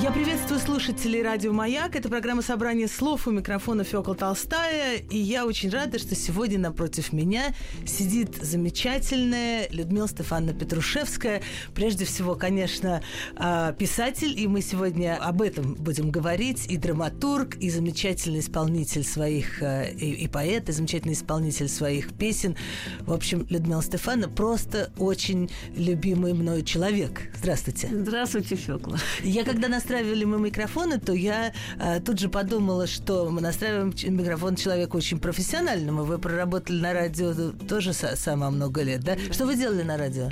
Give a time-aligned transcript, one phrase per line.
[0.00, 1.94] я приветствую слушателей радио «Маяк».
[1.96, 4.96] Это программа «Собрание слов» у микрофона Фёкла Толстая.
[4.96, 7.54] И я очень рада, что сегодня напротив меня
[7.86, 11.42] сидит замечательная Людмила Стефановна Петрушевская.
[11.74, 13.02] Прежде всего, конечно,
[13.36, 16.66] а, писатель, и мы сегодня об этом будем говорить.
[16.68, 22.56] И драматург, и замечательный исполнитель своих, а, и, и поэт, и замечательный исполнитель своих песен.
[23.00, 27.30] В общем, Людмила Стефановна просто очень любимый мною человек.
[27.36, 27.88] Здравствуйте.
[27.92, 28.98] Здравствуйте, Фёкла.
[29.22, 33.92] Я когда нас настраивали мы микрофоны, то я э, тут же подумала, что мы настраиваем
[34.16, 36.04] микрофон человеку очень профессиональному.
[36.04, 37.34] Вы проработали на радио
[37.68, 39.16] тоже сама много лет, да?
[39.32, 40.30] Что вы делали на радио?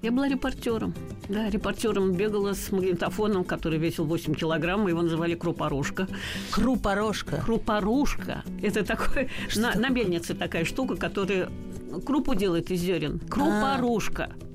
[0.00, 0.94] Я была репортером.
[1.28, 6.08] Да, репортером бегала с магнитофоном, который весил 8 килограмм, его называли Крупорушка.
[6.50, 7.42] Крупорушка?
[7.44, 8.44] Крупорушка.
[8.62, 11.50] Это такой, на, на мельнице такая штука, которая
[12.06, 13.20] крупу делает из зерен.
[13.30, 14.45] А.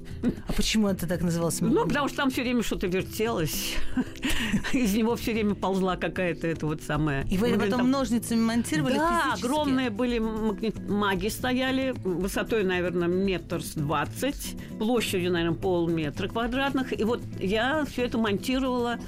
[0.48, 1.62] А почему это так называлось?
[1.62, 3.76] Ну, потому что там все время что-то вертелось.
[4.74, 7.26] Из него все время ползла какая-то это вот самая...
[7.28, 14.56] И вы потом ножницами монтировали Да, огромные были маги стояли, высотой, наверное, метр с двадцать,
[14.78, 17.00] площадью, наверное, полметра квадратных.
[17.00, 19.00] И вот я все это монтировала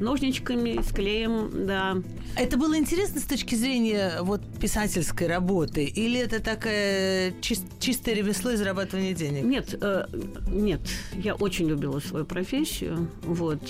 [0.00, 1.96] ножничками, с клеем, да.
[2.36, 5.84] Это было интересно с точки зрения вот писательской работы?
[5.84, 9.44] Или это такое чис- чистое ремесло и зарабатывание денег?
[9.44, 10.06] Нет, э,
[10.48, 10.80] нет.
[11.14, 13.08] Я очень любила свою профессию.
[13.22, 13.60] Вот.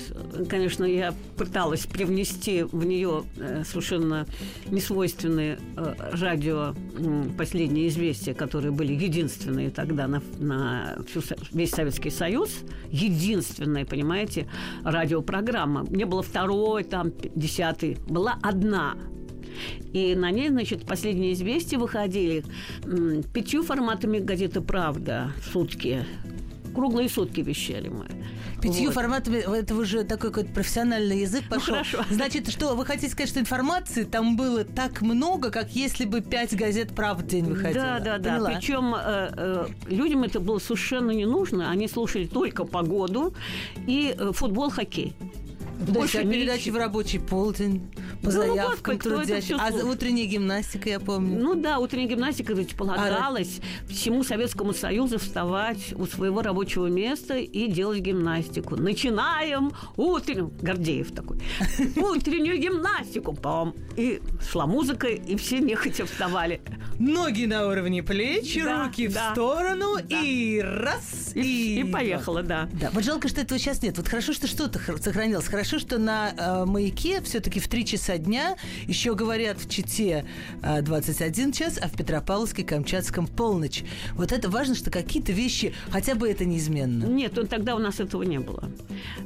[0.48, 4.26] Конечно, я пыталась привнести в нее э, совершенно
[4.66, 12.10] несвойственные э, радио э, «Последние известия», которые были единственные тогда на, на всю, весь Советский
[12.10, 12.50] Союз.
[12.90, 14.48] Единственная, понимаете,
[14.84, 15.86] радиопрограмма.
[15.90, 17.96] Не было было второй, там, десятый.
[18.06, 18.96] Была одна.
[19.92, 22.44] И на ней, значит, последние известия выходили
[23.34, 26.04] пятью форматами газеты «Правда» в сутки.
[26.74, 28.06] Круглые сутки вещали мы.
[28.62, 28.94] Пятью вот.
[28.94, 31.74] форматами, это уже такой какой-то профессиональный язык пошел.
[31.76, 32.04] Ну, хорошо.
[32.10, 36.54] Значит, что вы хотите сказать, что информации там было так много, как если бы пять
[36.54, 37.98] газет «Правда» день выходило?
[37.98, 38.30] Да, да, да.
[38.30, 38.50] Поняла.
[38.50, 38.98] Причем э,
[39.36, 41.70] э, людям это было совершенно не нужно.
[41.70, 43.34] Они слушали только погоду
[43.86, 45.16] и э, футбол, хоккей.
[45.80, 47.90] Больше а передачи в рабочий полдень
[48.22, 49.56] по ну, заявкам ну, трудящих.
[49.58, 51.38] А утренняя гимнастика, я помню.
[51.42, 57.36] Ну да, утренняя гимнастика ведь полагалась а, всему Советскому Союзу вставать у своего рабочего места
[57.38, 58.76] и делать гимнастику.
[58.76, 60.52] Начинаем утреннюю...
[60.60, 61.40] Гордеев такой.
[61.96, 63.32] Утреннюю гимнастику.
[63.32, 63.74] Пам.
[63.96, 64.20] И
[64.50, 66.60] шла музыка, и все нехотя вставали.
[66.98, 70.20] Ноги на уровне плеч, да, руки да, в сторону, да.
[70.20, 71.40] и раз, и...
[71.40, 72.68] И, и поехала, да.
[72.72, 73.96] Да, вот жалко, что этого сейчас нет.
[73.96, 75.46] Вот хорошо, что что-то сохранилось.
[75.46, 80.24] Хорошо, что на э, маяке все-таки в 3 часа дня еще говорят в Чите
[80.62, 83.84] э, 21 час, а в Петропавловске, Камчатском полночь.
[84.14, 87.04] Вот это важно, что какие-то вещи, хотя бы это неизменно.
[87.04, 88.70] Нет, он, тогда у нас этого не было.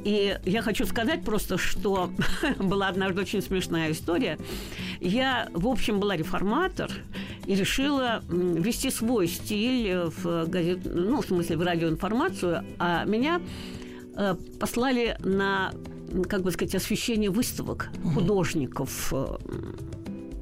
[0.03, 2.11] И я хочу сказать просто, что
[2.59, 4.37] была однажды очень смешная история.
[4.99, 6.91] Я, в общем, была реформатор,
[7.45, 13.41] и решила ввести свой стиль в газет, ну, в смысле, в радиоинформацию, а меня
[14.15, 15.71] э, послали на,
[16.27, 19.13] как бы сказать, освещение выставок художников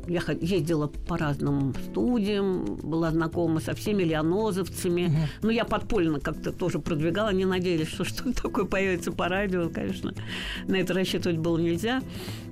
[0.07, 5.06] я ездила по разным студиям, была знакома со всеми леонозовцами.
[5.06, 5.16] Угу.
[5.44, 7.31] Но я подпольно как-то тоже продвигала.
[7.31, 10.13] Не надеялись, что что-то такое появится по радио, конечно.
[10.68, 12.01] На это рассчитывать было нельзя.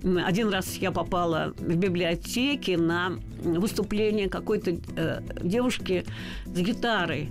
[0.04, 6.06] Один раз я попала в библиотеке на выступление какой-то э, девушки
[6.46, 7.30] с гитарой.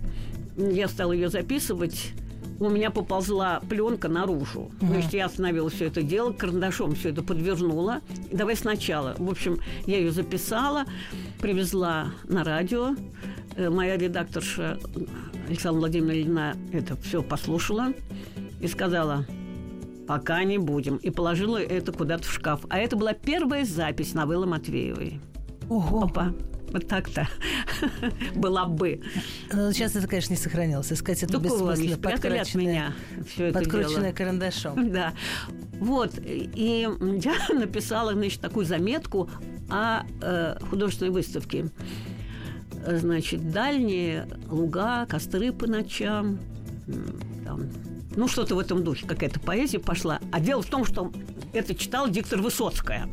[0.56, 2.12] Я стала ее записывать
[2.66, 4.70] у меня поползла пленка наружу.
[4.80, 4.86] Mm-hmm.
[4.86, 8.00] Значит, я остановила все это дело, карандашом все это подвернула.
[8.30, 9.14] Давай сначала.
[9.18, 10.84] В общем, я ее записала,
[11.40, 12.94] привезла на радио.
[13.56, 14.78] Э, моя редакторша
[15.48, 17.94] Александра Владимировна Ильина это все послушала
[18.60, 19.24] и сказала,
[20.06, 20.96] пока не будем.
[20.96, 22.60] И положила это куда-то в шкаф.
[22.68, 25.18] А это была первая запись новеллы Матвеевой.
[25.68, 26.04] Ого.
[26.04, 26.34] Опа.
[26.70, 27.28] Вот так-то
[28.34, 29.00] была бы.
[29.52, 30.92] Но сейчас это, конечно, не сохранилось.
[30.92, 31.98] Искать это бессмысленно.
[31.98, 32.94] Подкрученное, меня
[33.28, 34.90] все это подкрученное карандашом.
[35.00, 35.14] Да.
[35.78, 36.12] Вот.
[36.24, 36.88] И
[37.22, 39.30] я написала, значит, такую заметку
[39.70, 41.68] о э, художественной выставке.
[42.86, 46.38] Значит, дальние луга, костры по ночам,
[47.44, 47.68] там,
[48.16, 50.18] ну, что-то в этом духе, какая-то поэзия пошла.
[50.32, 51.12] А дело в том, что
[51.52, 53.08] это читала диктор Высоцкая.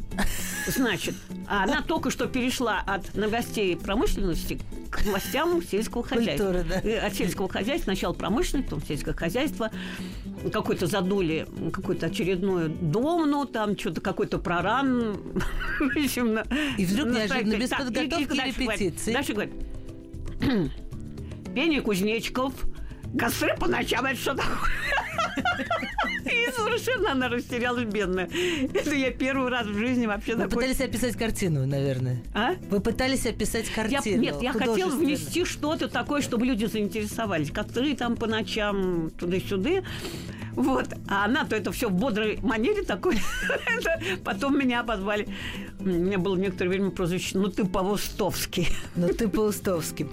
[0.67, 1.15] Значит,
[1.47, 4.59] она только что перешла от новостей промышленности
[4.91, 6.45] к новостям сельского хозяйства.
[6.51, 6.81] Культура, да.
[6.89, 9.71] Э, От сельского хозяйства, сначала промышленность, потом сельское хозяйство.
[10.51, 15.13] Какой-то задули, какой-то очередной дом, ну, там что-то какой-то проран.
[15.79, 16.45] В общем, на-
[16.77, 18.81] И вдруг на неожиданно, без Так, подготовки и дальше говорит.
[18.81, 19.13] репетиции.
[19.13, 19.53] Дальше говорит.
[21.55, 22.53] Пение кузнечиков,
[23.17, 24.71] костры по ночам, это что такое?
[26.47, 28.29] И совершенно она растерялась, бедная.
[28.73, 30.55] Это я первый раз в жизни вообще Вы такой...
[30.55, 32.17] пытались описать картину, наверное.
[32.33, 32.55] А?
[32.69, 34.21] Вы пытались описать Я, картину.
[34.21, 37.51] нет, я хотела внести что-то такое, чтобы люди заинтересовались.
[37.51, 39.83] Костры там по ночам, туда-сюда.
[40.57, 40.87] Вот.
[41.07, 43.19] А она-то это все в бодрой манере такой.
[44.23, 45.27] Потом меня позвали.
[45.79, 48.67] Меня было некоторое время прозвище «Ну ты по-востовски».
[48.95, 50.07] Ну, ты по-устовски.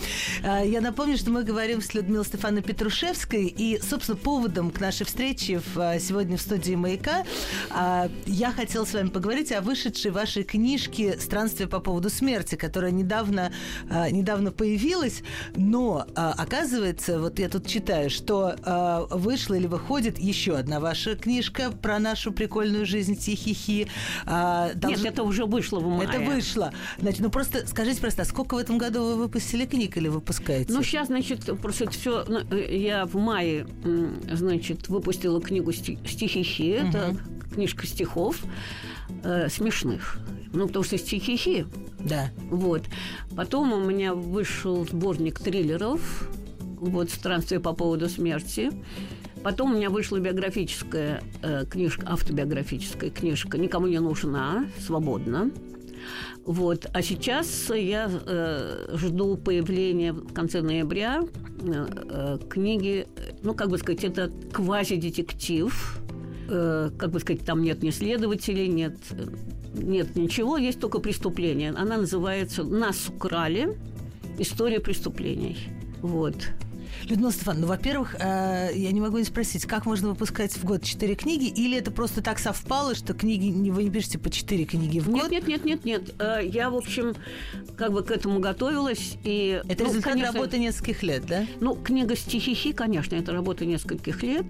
[0.45, 5.07] А, Я напомню, что мы говорим с Людмилой Стефановной Петрушевской, и, собственно, поводом к нашей
[5.07, 7.25] встрече а, сегодня в студии «Маяка»
[7.71, 12.91] а, я хотела с вами поговорить о вышедшей вашей книжке «Странствие по поводу смерти», которая
[12.91, 13.51] недавно,
[14.11, 15.23] недавно появилась,
[15.57, 21.99] но, оказывается, вот я тут читаю, что вышла или выходит еще одна ваша книжка про
[21.99, 23.87] нашу прикольную жизнь Тихихи.
[24.27, 26.09] А, Нет, должна- это уже вышло в мае.
[26.09, 26.73] это вышло.
[26.99, 30.73] Значит, ну просто скажите просто, а сколько в этом году вы выпустили книг или выпускаете?
[30.73, 32.25] Ну, сейчас, значит, просто все...
[32.69, 33.67] Я в мае,
[34.31, 36.69] значит, выпустила книгу «Сти- «Стихихи».
[36.71, 37.17] Это
[37.53, 38.43] книжка стихов
[39.23, 40.19] э, смешных.
[40.53, 41.67] Ну, потому что стихихи.
[42.01, 42.31] да.
[42.51, 42.83] Вот.
[43.37, 46.29] Потом у меня вышел сборник триллеров.
[46.61, 48.73] Вот «Странствие по поводу смерти».
[49.45, 55.51] Потом у меня вышла биографическая э, книжка, автобиографическая книжка «Никому не нужна, свободно».
[56.47, 56.87] Вот.
[56.95, 61.23] А сейчас я э, жду появления в конце ноября
[61.61, 63.07] э, э, книги,
[63.43, 66.01] ну, как бы сказать, это квази-детектив.
[66.49, 68.97] Э, как бы сказать, там нет ни следователей, нет,
[69.75, 71.71] нет ничего, есть только преступление.
[71.77, 73.77] Она называется «Нас украли.
[74.39, 75.59] История преступлений».
[76.01, 76.35] Вот.
[77.07, 80.83] Людмила Стефановна, ну, во-первых, э, я не могу не спросить, как можно выпускать в год
[80.83, 84.65] четыре книги, или это просто так совпало, что книги не- вы не пишете по четыре
[84.65, 85.31] книги в Нет, год?
[85.31, 86.15] нет, нет, нет, нет.
[86.19, 87.15] Э, Я, в общем,
[87.77, 89.17] как бы к этому готовилась.
[89.25, 91.47] И, Это ну, результат конечно, работы нескольких лет, да?
[91.61, 94.47] Ну, книга «Стихихи», конечно, это работа нескольких лет.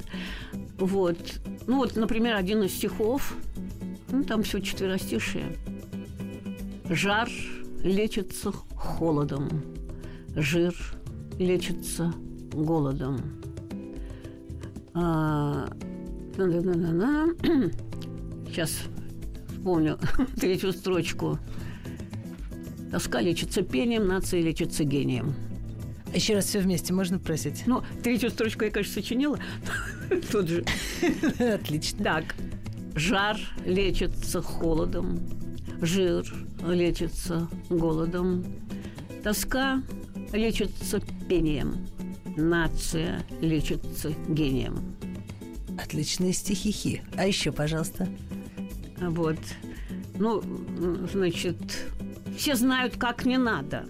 [0.78, 1.18] Вот.
[1.66, 3.34] Ну, вот, например, один из стихов,
[4.10, 5.56] ну, там все четверостишие.
[6.88, 7.28] Жар
[7.82, 9.62] лечится холодом,
[10.36, 10.74] жир
[11.38, 12.12] лечится
[12.54, 13.20] голодом.
[14.94, 15.68] А.
[18.48, 18.82] Сейчас
[19.48, 19.98] вспомню
[20.36, 21.38] третью строчку.
[22.90, 25.34] Тоска лечится пением, нация лечится гением.
[26.14, 27.64] Еще раз все вместе, можно просить?
[27.66, 29.38] Ну, третью строчку я, конечно, сочинила.
[30.30, 30.64] Тут же.
[31.38, 32.04] Отлично.
[32.04, 32.36] Так.
[32.94, 35.18] Жар лечится холодом.
[35.80, 36.24] Жир
[36.68, 38.44] лечится голодом.
[39.24, 39.82] Тоска
[40.32, 41.86] лечится пением.
[42.36, 44.96] Нация лечится гением.
[45.78, 47.02] Отличные стихихи.
[47.16, 48.08] А еще, пожалуйста.
[49.00, 49.38] Вот.
[50.18, 50.42] Ну,
[51.12, 51.56] значит,
[52.36, 53.86] все знают, как не надо.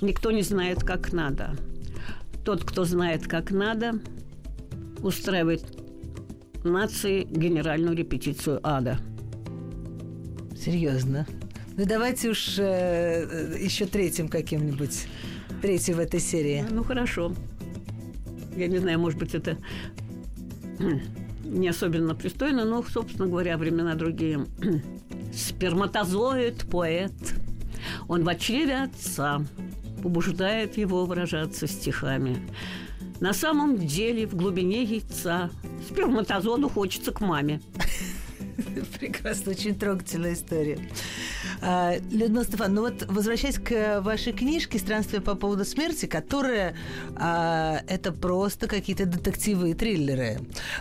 [0.00, 1.56] Никто не знает, как надо.
[2.44, 4.00] Тот, кто знает, как надо,
[5.02, 5.64] устраивает
[6.64, 8.98] нации генеральную репетицию ада.
[10.56, 11.26] Серьезно.
[11.76, 15.06] Ну давайте уж э, еще третьим каким-нибудь.
[15.60, 16.64] Третий в этой серии.
[16.70, 17.34] Ну, хорошо.
[18.56, 19.58] Я не знаю, может быть, это
[21.44, 24.46] не особенно пристойно, но, собственно говоря, времена другие.
[25.32, 27.12] Сперматозоид поэт.
[28.08, 29.44] Он в чреве отца
[30.02, 32.36] побуждает его выражаться стихами.
[33.20, 35.50] На самом деле, в глубине яйца
[35.88, 37.60] сперматозоиду хочется к маме.
[38.98, 40.78] Прекрасно, очень трогательная история.
[41.66, 46.76] А, Людмила Стефановна, ну вот возвращаясь к вашей книжке «Странствие по поводу смерти», которая
[47.16, 50.40] а, это просто какие-то детективы и триллеры.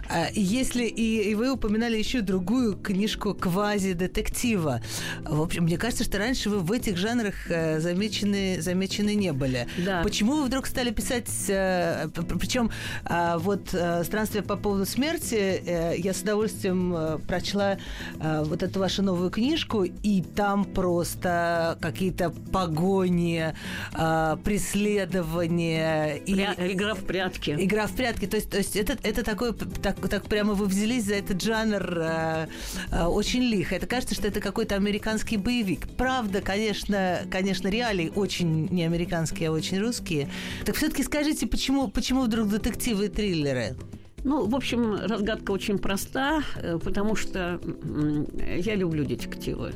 [0.09, 4.81] А, если и, и вы упоминали еще другую книжку квази-детектива.
[5.23, 9.67] В общем, мне кажется, что раньше вы в этих жанрах э, замечены, замечены не были.
[9.85, 10.01] Да.
[10.03, 12.09] Почему вы вдруг стали писать, э,
[12.39, 12.71] причем
[13.05, 15.63] а, вот э, «Странствие по поводу смерти»
[15.97, 17.77] я с удовольствием прочла
[18.19, 23.53] э, вот эту вашу новую книжку, и там просто какие-то погони,
[23.93, 27.55] э, преследования и Пря- Игра в прятки.
[27.57, 28.25] Игра в прятки.
[28.25, 31.97] То есть, то есть это, это такой, так, так прямо вы взялись за этот жанр
[31.97, 32.47] э,
[32.91, 33.75] э, очень лихо.
[33.75, 35.87] Это кажется, что это какой-то американский боевик.
[35.95, 40.29] Правда, конечно, конечно, реалии очень не американские, а очень русские.
[40.65, 43.75] Так все-таки скажите, почему, почему вдруг детективы и триллеры?
[44.23, 47.59] Ну, в общем, разгадка очень проста, э, потому что
[48.57, 49.73] я люблю детективы.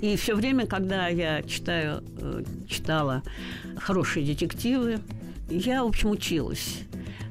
[0.00, 3.22] И все время, когда я читаю, э, читала
[3.76, 5.00] хорошие детективы,
[5.48, 6.80] я, в общем, училась.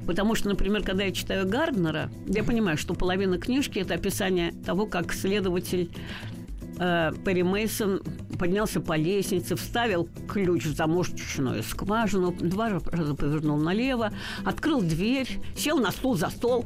[0.06, 4.86] Потому что, например, когда я читаю Гарднера, я понимаю, что половина книжки это описание того,
[4.86, 5.90] как следователь
[6.82, 8.02] э, Перри Мейсон
[8.38, 14.12] поднялся по лестнице, вставил ключ в замочную скважину, два раза повернул налево,
[14.44, 16.64] открыл дверь, сел на стул за стол.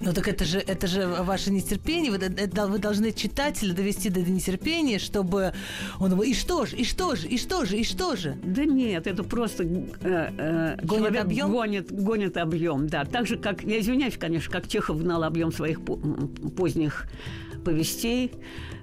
[0.00, 2.10] Ну так это же, это же ваше нетерпение.
[2.10, 5.52] Вы, это, вы должны читателя довести до нетерпения, чтобы
[5.98, 8.36] он его и что же, и что же, и что же, и что же.
[8.42, 11.52] Да нет, это просто э, э, Гонит объем?
[11.52, 13.04] Гонит, гонит объем, да.
[13.04, 17.06] Так же, как, я извиняюсь, конечно, как Чехов гнал объем своих поздних
[17.64, 18.32] повестей.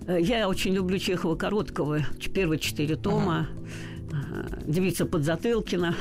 [0.07, 1.99] Э, Я очень люблю Чехова короткого,
[2.33, 3.47] первые четыре тома.
[4.11, 4.47] Ага.
[4.65, 5.95] Девица Подзатылкина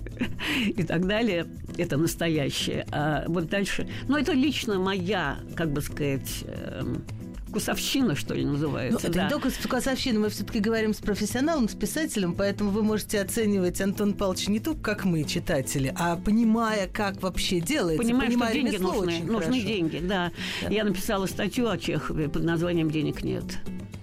[0.66, 1.46] и так далее.
[1.78, 2.86] Это настоящее.
[2.90, 3.88] А вот дальше...
[4.08, 7.04] Ну, это лично моя, как бы сказать, эм,
[7.48, 9.06] вкусовщина, что ли, Ну, называется.
[9.06, 9.24] это да.
[9.24, 14.14] не только вкусовщина, мы все-таки говорим с профессионалом, с писателем, поэтому вы можете оценивать Антон
[14.14, 18.70] Павлович не только как мы, читатели, а понимая, как вообще делается, Понимаю, что понимая деньги
[18.70, 19.06] ремесло нужны.
[19.14, 19.66] очень Нужны хорошо.
[19.66, 20.32] деньги, да.
[20.62, 20.68] Да.
[20.70, 23.44] Я написала статью о Чехове под названием «Денег нет».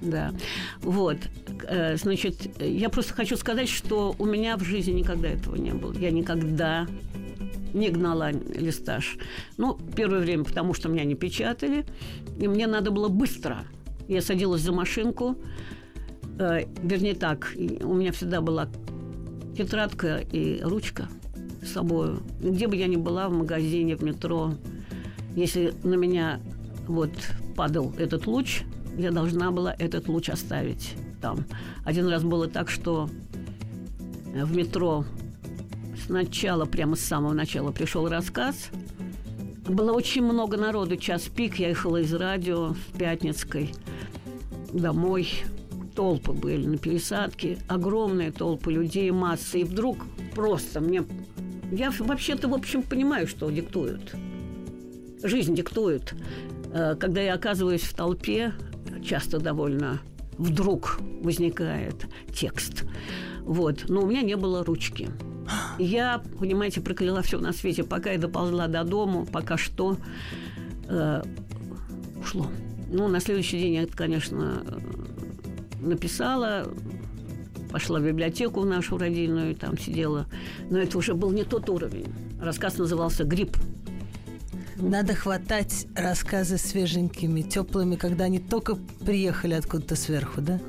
[0.02, 0.34] Да.
[0.82, 1.18] Вот.
[1.64, 5.94] Э, Значит, я просто хочу сказать, что у меня в жизни никогда этого не было.
[5.94, 6.88] Я никогда
[7.74, 9.18] не гнала листаж.
[9.58, 11.86] Ну, первое время, потому что меня не печатали,
[12.40, 13.66] и мне надо было быстро.
[14.08, 15.38] Я садилась за машинку,
[16.40, 18.68] э, вернее так, у меня всегда была
[19.58, 21.08] тетрадка и ручка
[21.64, 22.20] с собой.
[22.42, 24.54] Где бы я ни была, в магазине, в метро,
[25.36, 26.40] если на меня
[26.88, 27.12] вот
[27.56, 28.64] падал этот луч,
[28.98, 31.46] я должна была этот луч оставить там.
[31.86, 33.10] Один раз было так, что
[34.34, 35.06] в метро
[36.06, 38.70] сначала, прямо с самого начала пришел рассказ.
[39.68, 43.74] Было очень много народу, час пик, я ехала из радио с Пятницкой
[44.74, 45.30] домой.
[45.96, 49.62] Толпы были на пересадке, огромные толпы людей, массы.
[49.62, 49.98] И вдруг
[50.36, 51.04] просто мне...
[51.72, 54.14] Я вообще-то, в общем, понимаю, что диктуют.
[55.24, 56.14] Жизнь диктует.
[56.74, 58.54] Э, Когда я оказываюсь в толпе,
[59.04, 60.02] часто довольно
[60.38, 62.86] вдруг возникает текст.
[63.42, 63.86] Вот.
[63.88, 65.10] Но у меня не было ручки.
[65.80, 69.98] Я, понимаете, прокляла все на свете, пока я доползла до дому, пока что
[70.88, 71.24] э,
[72.20, 72.48] ушло.
[72.92, 74.80] Ну, на следующий день я конечно, э,
[75.82, 76.68] написала,
[77.72, 80.28] пошла в библиотеку в нашу родильную, там сидела.
[80.70, 82.08] Но это уже был не тот уровень.
[82.40, 83.58] Рассказ назывался «Грипп».
[84.76, 90.60] Надо хватать рассказы свеженькими, теплыми, когда они только приехали откуда-то сверху, да?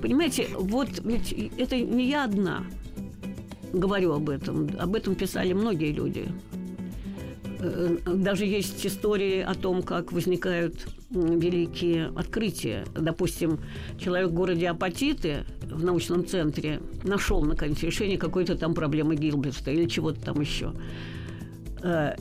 [0.00, 2.64] Понимаете, вот ведь это не я одна
[3.72, 4.68] говорю об этом.
[4.78, 6.26] Об этом писали многие люди.
[7.58, 12.84] Э, Даже есть истории о том, как возникают великие открытия.
[12.94, 13.60] Допустим,
[13.98, 19.86] человек в городе Апатиты в научном центре нашел, наконец, решение какой-то там проблемы Гилберта или
[19.88, 20.72] чего-то там еще.
[21.82, 22.14] Э,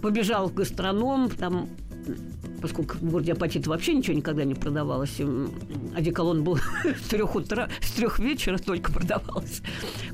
[0.00, 1.68] Побежал в гастроном, там
[2.62, 5.20] поскольку в городе Апатит вообще ничего никогда не продавалось,
[5.94, 9.62] одеколон был с трех утра, с трех вечера только продавался.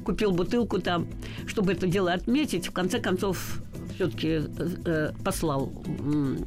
[0.04, 1.06] Купил бутылку там,
[1.46, 2.66] чтобы это дело отметить.
[2.66, 3.60] В конце концов,
[3.94, 4.40] все-таки
[5.22, 6.38] послал м,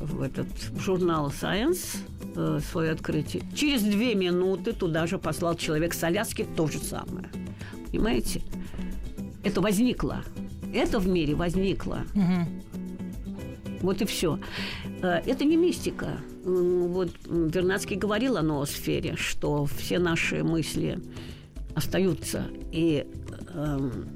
[0.00, 1.98] в этот журнал Science
[2.34, 3.44] э, свое открытие.
[3.54, 7.30] Через две минуты туда же послал человек с Аляски то же самое.
[7.90, 8.42] Понимаете?
[9.44, 10.24] Это возникло.
[10.72, 12.00] Это в мире возникло.
[13.82, 14.40] Вот и все.
[15.04, 16.18] Это не мистика.
[16.44, 20.98] Вот Вернадский говорил о ноосфере, что все наши мысли
[21.74, 22.46] остаются.
[22.72, 23.06] И
[23.54, 24.08] эм,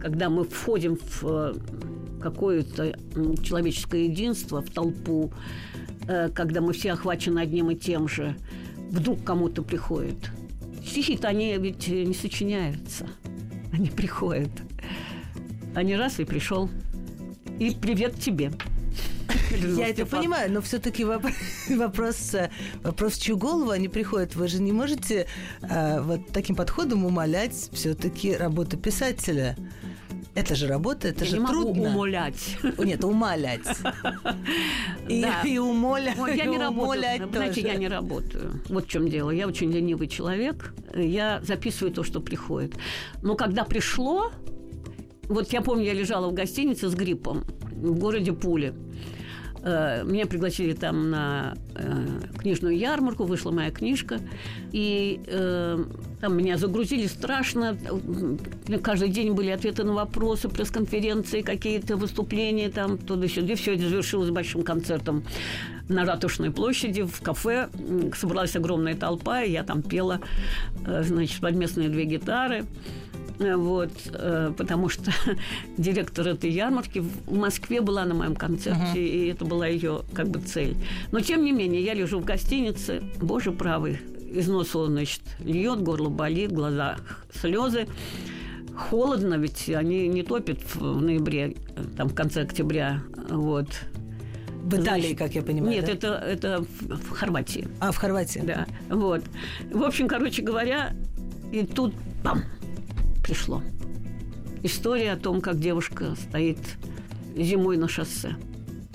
[0.00, 1.54] когда мы входим в э,
[2.20, 2.98] какое-то
[3.42, 5.32] человеческое единство, в толпу,
[6.06, 8.36] э, когда мы все охвачены одним и тем же,
[8.90, 10.30] вдруг кому-то приходит.
[10.84, 13.06] Стихи-то они ведь не сочиняются.
[13.72, 14.50] Они приходят.
[15.74, 16.68] Они раз и пришел.
[17.58, 18.50] И привет тебе.
[19.76, 21.04] Я это понимаю, но все-таки
[21.70, 22.50] вопрос, э,
[22.82, 24.34] вопрос, в чью голову они приходят.
[24.36, 25.26] Вы же не можете
[25.62, 29.56] э, вот таким подходом умолять все-таки работу писателя.
[30.34, 31.88] Это же работа, это Я же не могу трудно.
[31.90, 32.56] умолять.
[32.78, 33.66] Нет, умолять.
[35.08, 35.42] И, Да.
[35.42, 36.84] и умоля- Вот я и не работаю.
[36.84, 38.62] умолять Знаете, я не работаю.
[38.68, 39.30] Вот в чем дело.
[39.30, 40.74] Я очень ленивый человек.
[40.94, 42.74] Я записываю то, что приходит.
[43.22, 44.30] Но когда пришло,
[45.24, 48.74] вот я помню, я лежала в гостинице с гриппом в городе Пуле.
[49.68, 54.18] Э, Меня пригласили там на э, книжную ярмарку, вышла моя книжка,
[54.72, 55.84] и э,
[56.20, 57.76] там меня загрузили страшно.
[58.82, 63.56] Каждый день были ответы на вопросы, пресс-конференции, какие-то выступления там, туда-сюда.
[63.56, 65.22] Все это завершилось большим концертом
[65.88, 67.68] на Ратушной площади, в кафе.
[68.16, 70.20] Собралась огромная толпа, и я там пела,
[71.02, 72.64] значит, под местные две гитары.
[73.38, 75.12] Вот, э, потому что
[75.78, 79.08] директор этой ярмарки в Москве была на моем концерте, uh-huh.
[79.08, 80.76] и это была ее как бы цель.
[81.12, 86.08] Но тем не менее, я лежу в гостинице, боже правый, из носа, значит, льет, горло
[86.08, 86.96] болит, глаза
[87.32, 87.86] слезы.
[88.76, 91.56] Холодно, ведь они не топят в ноябре,
[91.96, 93.02] там в конце октября.
[93.28, 93.68] Вот.
[94.62, 95.72] В Италии, как я понимаю.
[95.72, 95.92] Нет, да?
[95.92, 97.66] это, это в Хорватии.
[97.80, 98.40] А, в Хорватии.
[98.40, 98.66] Да.
[98.88, 99.22] Вот.
[99.72, 100.92] В общем, короче говоря,
[101.52, 102.42] и тут пам,
[103.28, 103.62] пришло.
[104.62, 106.58] История о том, как девушка стоит
[107.36, 108.36] зимой на шоссе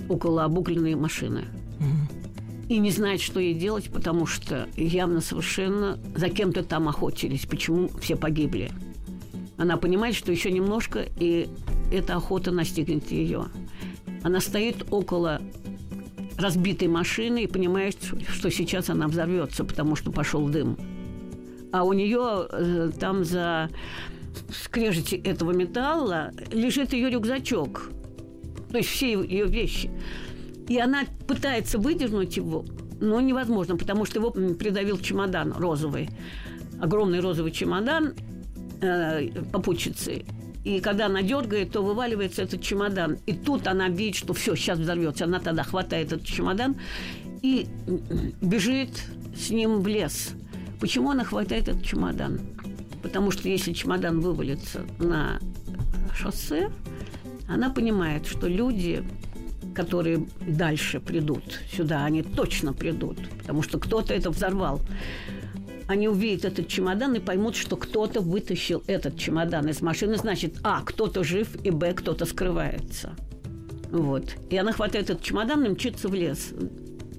[0.10, 1.46] около обугленной машины.
[1.80, 2.24] Угу
[2.70, 7.46] и не знает, что ей делать, потому что явно совершенно за кем-то там охотились.
[7.46, 8.72] Почему все погибли?
[9.58, 11.48] Она понимает, что еще немножко, и
[11.92, 13.46] эта охота настигнет ее.
[14.24, 15.42] Она стоит около
[16.38, 17.98] разбитой машины и понимает,
[18.30, 20.78] что сейчас она взорвется, потому что пошел дым.
[21.72, 23.70] А у нее э, там за
[24.52, 27.90] скрежете этого металла лежит ее рюкзачок.
[28.72, 29.92] То есть все ее вещи.
[30.68, 32.66] И она пытается выдернуть его,
[33.00, 36.10] но невозможно, потому что его придавил чемодан розовый.
[36.80, 38.14] Огромный розовый чемодан
[38.82, 40.26] э, попутчицы.
[40.64, 43.18] И когда она дергает, то вываливается этот чемодан.
[43.26, 45.26] И тут она видит, что все, сейчас взорвется.
[45.26, 46.78] Она тогда хватает этот чемодан
[47.42, 47.68] и
[48.42, 49.04] бежит
[49.36, 50.32] с ним в лес.
[50.80, 52.40] Почему она хватает этот чемодан?
[53.04, 55.40] Потому что если чемодан вывалится на
[56.16, 56.72] шоссе,
[57.48, 59.04] она понимает, что люди
[59.74, 64.80] которые дальше придут сюда, они точно придут, потому что кто-то это взорвал.
[65.88, 70.16] Они увидят этот чемодан и поймут, что кто-то вытащил этот чемодан из машины.
[70.16, 73.16] Значит, а, кто-то жив, и б, кто-то скрывается.
[73.92, 74.36] Вот.
[74.50, 76.54] И она хватает этот чемодан и мчится в лес.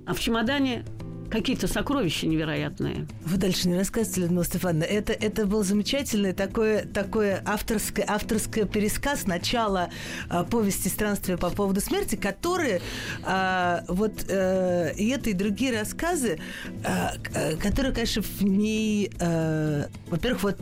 [0.07, 0.85] А в чемодане
[1.31, 3.07] какие-то сокровища невероятные.
[3.25, 4.85] Вы дальше не рассказывайте, Людмила Стефановна.
[4.85, 9.90] Это, это был замечательный такой, такой авторский, авторский пересказ начала
[10.29, 12.81] а, повести «Странствия по поводу смерти», которые
[13.25, 16.38] а, вот а, и это, и другие рассказы,
[16.85, 17.14] а,
[17.61, 20.59] которые, конечно, в ней, а, во-первых, вот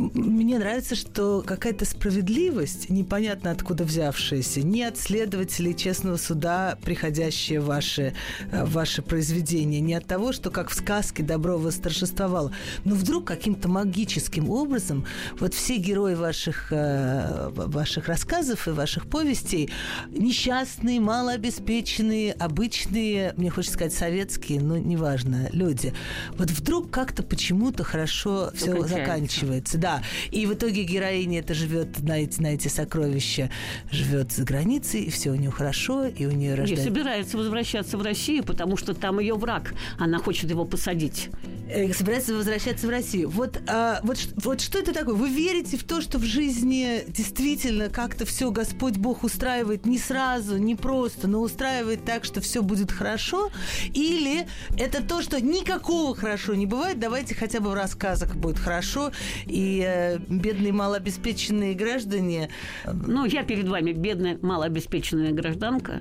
[0.00, 8.14] мне нравится, что какая-то справедливость, непонятно откуда взявшаяся, не от следователей честного суда, приходящие ваши,
[8.50, 12.52] э, ваши произведения, не от того, что как в сказке добро восторжествовало,
[12.84, 15.04] но вдруг каким-то магическим образом
[15.38, 19.70] вот все герои ваших, э, ваших рассказов и ваших повестей
[20.10, 25.92] несчастные, малообеспеченные, обычные, мне хочется сказать, советские, но неважно, люди.
[26.38, 29.76] Вот вдруг как-то почему-то хорошо все заканчивается.
[29.76, 30.02] Да, да.
[30.30, 33.50] И в итоге героиня это живет на эти, на эти сокровища,
[33.90, 36.84] живет за границей, и все у нее хорошо, и у нее рождается...
[36.84, 39.74] И собирается возвращаться в Россию, потому что там ее враг.
[39.98, 41.30] Она хочет его посадить.
[41.68, 43.28] Э, собирается возвращаться в Россию.
[43.30, 45.14] Вот, а, вот, вот что это такое?
[45.14, 50.56] Вы верите в то, что в жизни действительно как-то все Господь Бог устраивает не сразу,
[50.56, 53.50] не просто, но устраивает так, что все будет хорошо?
[53.94, 54.46] Или
[54.78, 59.12] это то, что никакого хорошо не бывает, давайте хотя бы в рассказах будет хорошо,
[59.46, 62.50] и э, бедные малообеспеченные граждане...
[62.84, 66.00] Ну, я перед вами бедная малообеспеченная гражданка,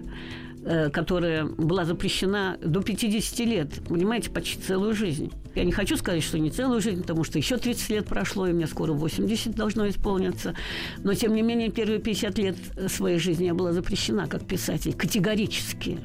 [0.61, 5.31] Э, которая была запрещена до 50 лет, понимаете, почти целую жизнь.
[5.55, 8.51] Я не хочу сказать, что не целую жизнь, потому что еще 30 лет прошло, и
[8.51, 10.55] мне скоро 80 должно исполниться.
[10.97, 12.57] Но, тем не менее, первые 50 лет
[12.89, 15.99] своей жизни я была запрещена как писатель категорически.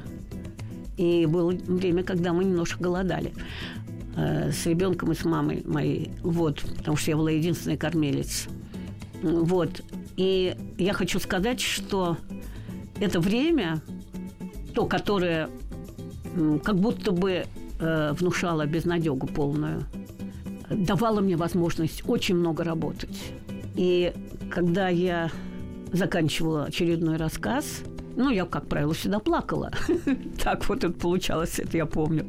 [0.95, 3.33] И было время, когда мы немножко голодали
[4.15, 6.11] э, с ребенком и с мамой моей.
[6.21, 8.47] Вот, потому что я была единственный кормилец.
[9.21, 9.81] Вот.
[10.17, 12.17] И я хочу сказать, что
[12.99, 13.81] это время
[14.73, 15.49] то, которое
[16.63, 17.45] как будто бы
[17.79, 19.85] э, внушало безнадегу полную,
[20.69, 23.17] давало мне возможность очень много работать.
[23.75, 24.13] И
[24.49, 25.31] когда я
[25.91, 27.81] заканчивала очередной рассказ,
[28.15, 29.71] ну, я, как правило, всегда плакала.
[30.43, 32.27] так вот это получалось, это я помню.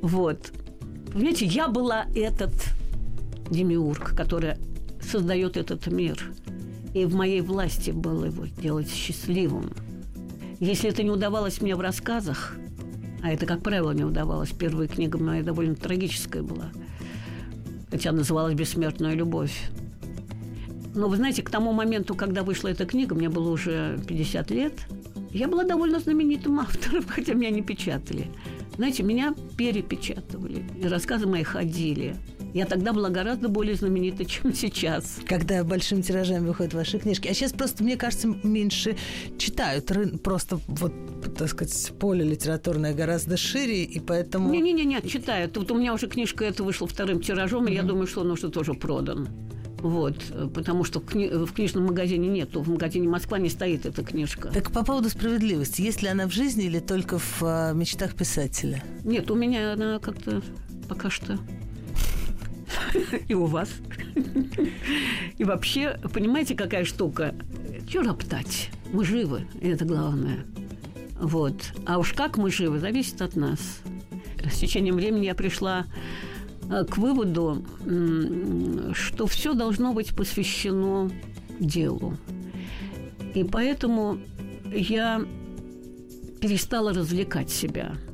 [0.00, 0.52] Вот.
[1.12, 2.52] Понимаете, я была этот
[3.50, 4.54] демиург, который
[5.00, 6.32] создает этот мир.
[6.94, 9.72] И в моей власти было его делать счастливым.
[10.60, 12.56] Если это не удавалось мне в рассказах,
[13.22, 16.70] а это, как правило, не удавалось, первая книга моя довольно трагическая была,
[17.90, 19.70] хотя называлась «Бессмертная любовь».
[20.94, 24.74] Но вы знаете, к тому моменту, когда вышла эта книга, мне было уже 50 лет,
[25.30, 28.26] я была довольно знаменитым автором, хотя меня не печатали.
[28.80, 32.16] Знаете, меня перепечатывали, рассказы мои ходили.
[32.54, 35.18] Я тогда была гораздо более знаменита, чем сейчас.
[35.26, 37.28] Когда большими тиражами выходят ваши книжки.
[37.28, 38.96] А сейчас просто, мне кажется, меньше
[39.36, 39.92] читают.
[40.22, 40.94] Просто вот,
[41.36, 44.50] так сказать, поле литературное гораздо шире, и поэтому...
[44.50, 45.58] Не-не-не, читают.
[45.58, 48.48] Вот у меня уже книжка эта вышла вторым тиражом, и я думаю, что он уже
[48.48, 49.28] тоже продан.
[49.82, 50.22] Вот,
[50.54, 54.48] потому что в, кни- в книжном магазине нету, в магазине Москва не стоит эта книжка.
[54.48, 58.82] Так по поводу справедливости, есть ли она в жизни или только в а, мечтах писателя?
[59.04, 60.42] Нет, у меня она как-то
[60.88, 61.38] пока что
[63.28, 63.68] и у вас.
[65.38, 67.34] И вообще, понимаете, какая штука?
[67.88, 68.70] Чего роптать?
[68.92, 70.44] Мы живы, и это главное.
[71.20, 71.72] Вот.
[71.86, 73.80] А уж как мы живы, зависит от нас.
[74.50, 76.29] С течением времени я пришла э,
[76.70, 77.64] к выводу,
[78.92, 81.10] что все должно быть посвящено
[81.58, 82.16] делу.
[83.34, 84.18] И поэтому
[84.72, 85.24] я
[86.40, 87.94] перестала развлекать себя–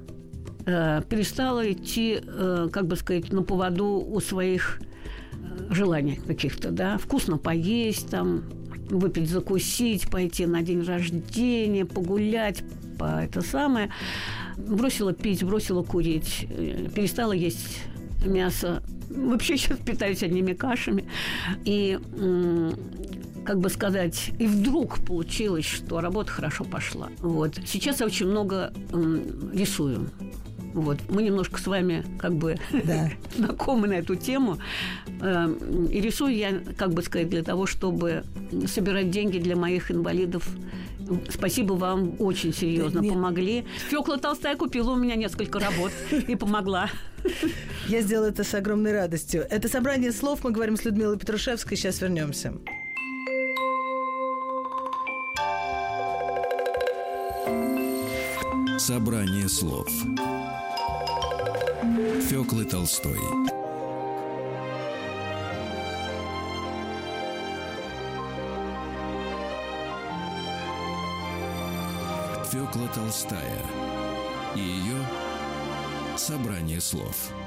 [0.67, 4.81] э, перестала идти, э, как бы сказать, на поводу у своих
[5.33, 8.45] э, желаний каких-то, да, вкусно поесть, там,
[8.91, 12.63] выпить, закусить, пойти на день рождения, погулять,
[12.99, 13.91] по это самое.
[14.57, 17.83] Бросила пить, бросила курить, э, перестала есть
[18.25, 18.83] мясо.
[19.11, 21.05] Вообще сейчас питаюсь одними кашами.
[21.65, 21.99] И
[23.45, 27.09] как бы сказать, и вдруг получилось, что работа хорошо пошла.
[27.21, 27.61] Вот.
[27.65, 28.73] Сейчас я очень много
[29.53, 30.11] рисую.
[30.77, 30.99] Вот.
[31.09, 33.11] Мы немножко с вами как бы да.
[33.37, 34.59] знакомы на эту тему.
[35.23, 38.25] Эм, и рисую я, как бы сказать, для того, чтобы
[38.67, 40.47] собирать деньги для моих инвалидов
[41.29, 43.13] Спасибо вам, очень серьезно Нет.
[43.13, 43.65] помогли.
[43.89, 46.91] Фёкла Толстая купила у меня несколько работ и помогла.
[47.89, 49.47] Я сделала это с огромной радостью.
[49.51, 50.45] Это собрание слов.
[50.45, 51.77] Мы говорим с Людмилой Петрушевской.
[51.77, 52.55] Сейчас вернемся.
[58.79, 59.89] Собрание слов
[62.29, 63.19] Фёклы Толстой
[72.57, 73.63] Фёкла Толстая
[74.55, 74.97] и ее
[76.17, 77.31] собрание слов–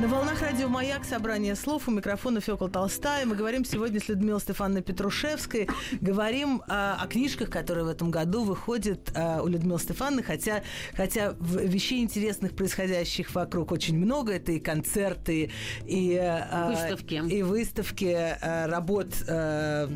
[0.00, 3.26] на волнах радио «Маяк» собрание слов у микрофона Фёкла Толстая.
[3.26, 5.68] Мы говорим сегодня с Людмилой Стефановной Петрушевской.
[6.00, 10.22] Говорим а, о книжках, которые в этом году выходят а, у Людмилы Стефановны.
[10.22, 10.62] Хотя,
[10.94, 14.34] хотя вещей интересных, происходящих вокруг, очень много.
[14.34, 15.50] Это и концерты,
[15.84, 19.88] и а, выставки, и выставки а, работ а,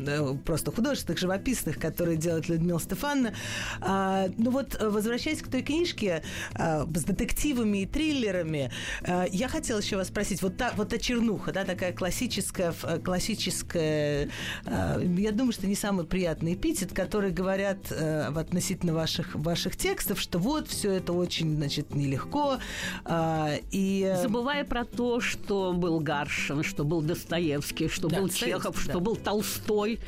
[0.43, 3.33] просто художественных, живописных, которые делает Людмила Стефановна.
[3.79, 6.23] А, ну вот, возвращаясь к той книжке
[6.55, 8.69] а, с детективами и триллерами,
[9.03, 12.99] а, я хотела еще вас спросить, вот та, вот та чернуха, да, такая классическая, э,
[12.99, 14.29] классическая,
[14.65, 20.19] э, я думаю, что не самый приятный эпитет, который говорят э, относительно ваших, ваших текстов,
[20.19, 22.59] что вот все это очень, значит, нелегко.
[23.05, 24.15] Э, и...
[24.21, 28.81] Забывая про то, что был Гаршин, что был Достоевский, что да, был Чехов, да.
[28.81, 29.99] что был Толстой,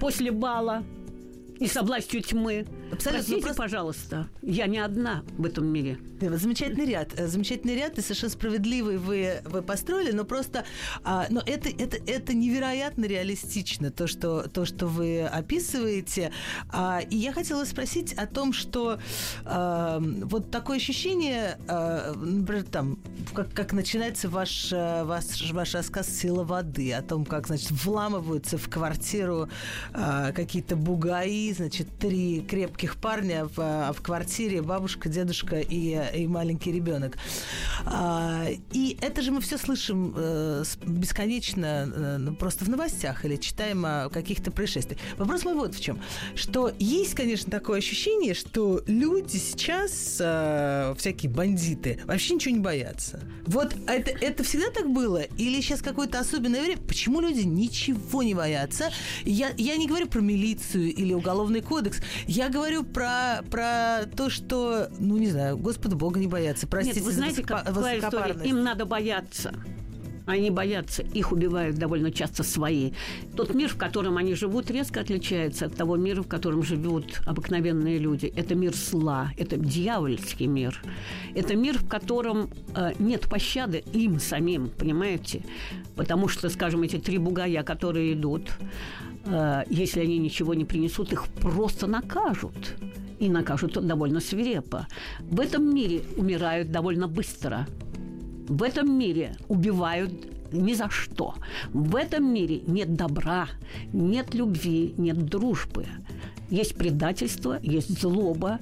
[0.00, 0.82] после бала
[1.62, 2.66] и со властью тьмы.
[2.90, 3.10] Абсолютно.
[3.10, 3.62] Простите, просто...
[3.62, 5.98] пожалуйста, я не одна в этом мире.
[6.20, 7.18] Замечательный ряд.
[7.18, 10.64] Э, замечательный ряд, и совершенно справедливый вы, вы построили, но просто
[11.04, 16.32] а, но это, это, это невероятно реалистично, то что, то, что вы описываете.
[16.70, 18.98] А, и я хотела спросить о том, что
[19.44, 22.98] а, вот такое ощущение, а, например, там,
[23.34, 28.58] как, как начинается ваш, э, ваш, ваш рассказ «Сила воды», о том, как, значит, вламываются
[28.58, 29.48] в квартиру
[29.92, 36.72] а, какие-то бугаи, значит, три крепких парня в, в квартире, бабушка, дедушка и, и маленький
[36.72, 37.16] ребенок.
[37.84, 43.36] А, и это же мы все слышим э, бесконечно э, ну, просто в новостях или
[43.36, 45.00] читаем о каких-то происшествиях.
[45.16, 46.00] Вопрос мой вот в чем.
[46.34, 53.20] Что есть, конечно, такое ощущение, что люди сейчас, э, всякие бандиты, вообще ничего не боятся.
[53.46, 55.22] Вот это, это всегда так было?
[55.38, 56.80] Или сейчас какое-то особенное время?
[56.82, 58.90] Почему люди ничего не боятся?
[59.24, 61.12] Я, я не говорю про милицию или
[61.42, 62.00] уголовный кодекс.
[62.26, 66.66] Я говорю про, про то, что, ну, не знаю, Господа Бога не боятся.
[66.66, 68.40] Простите Нет, вы знаете, за какая история?
[68.44, 69.52] Им надо бояться.
[70.26, 72.92] Они боятся, их убивают довольно часто свои.
[73.36, 77.98] Тот мир, в котором они живут, резко отличается от того мира, в котором живут обыкновенные
[77.98, 78.32] люди.
[78.36, 80.80] Это мир зла, это дьявольский мир.
[81.34, 85.44] Это мир, в котором э, нет пощады им самим, понимаете?
[85.96, 88.52] Потому что, скажем, эти три бугая, которые идут,
[89.26, 92.76] э, если они ничего не принесут, их просто накажут.
[93.18, 94.88] И накажут довольно свирепо.
[95.20, 97.66] В этом мире умирают довольно быстро–
[98.48, 100.12] в этом мире убивают
[100.52, 101.34] ни за что.
[101.72, 103.48] В этом мире нет добра,
[103.92, 105.86] нет любви, нет дружбы.
[106.50, 108.60] Есть предательство, есть злоба,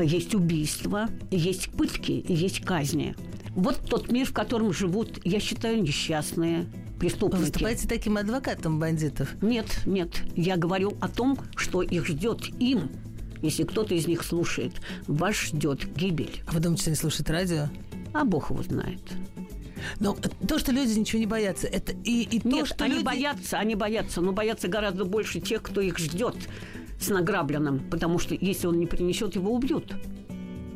[0.00, 3.14] есть убийства, есть пытки, есть казни.
[3.54, 6.66] Вот тот мир, в котором живут, я считаю, несчастные
[6.98, 7.40] преступники.
[7.40, 9.34] Вы выступаете таким адвокатом бандитов?
[9.42, 10.22] Нет, нет.
[10.36, 12.90] Я говорю о том, что их ждет им.
[13.42, 14.72] Если кто-то из них слушает,
[15.06, 16.40] вас ждет гибель.
[16.46, 17.68] А вы думаете, они слушают радио?
[18.12, 19.00] А Бог его знает.
[20.00, 20.16] Но
[20.48, 23.04] то, что люди ничего не боятся, это и, и то, Нет, что они люди...
[23.04, 26.34] боятся, они боятся, но боятся гораздо больше тех, кто их ждет
[27.00, 29.94] с награбленным, потому что если он не принесет, его убьют.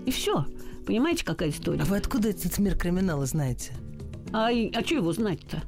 [0.06, 0.46] И все.
[0.86, 1.80] Понимаете, какая история?
[1.82, 3.72] А вы откуда этот мир криминала знаете?
[4.32, 5.62] А, а что его знать-то?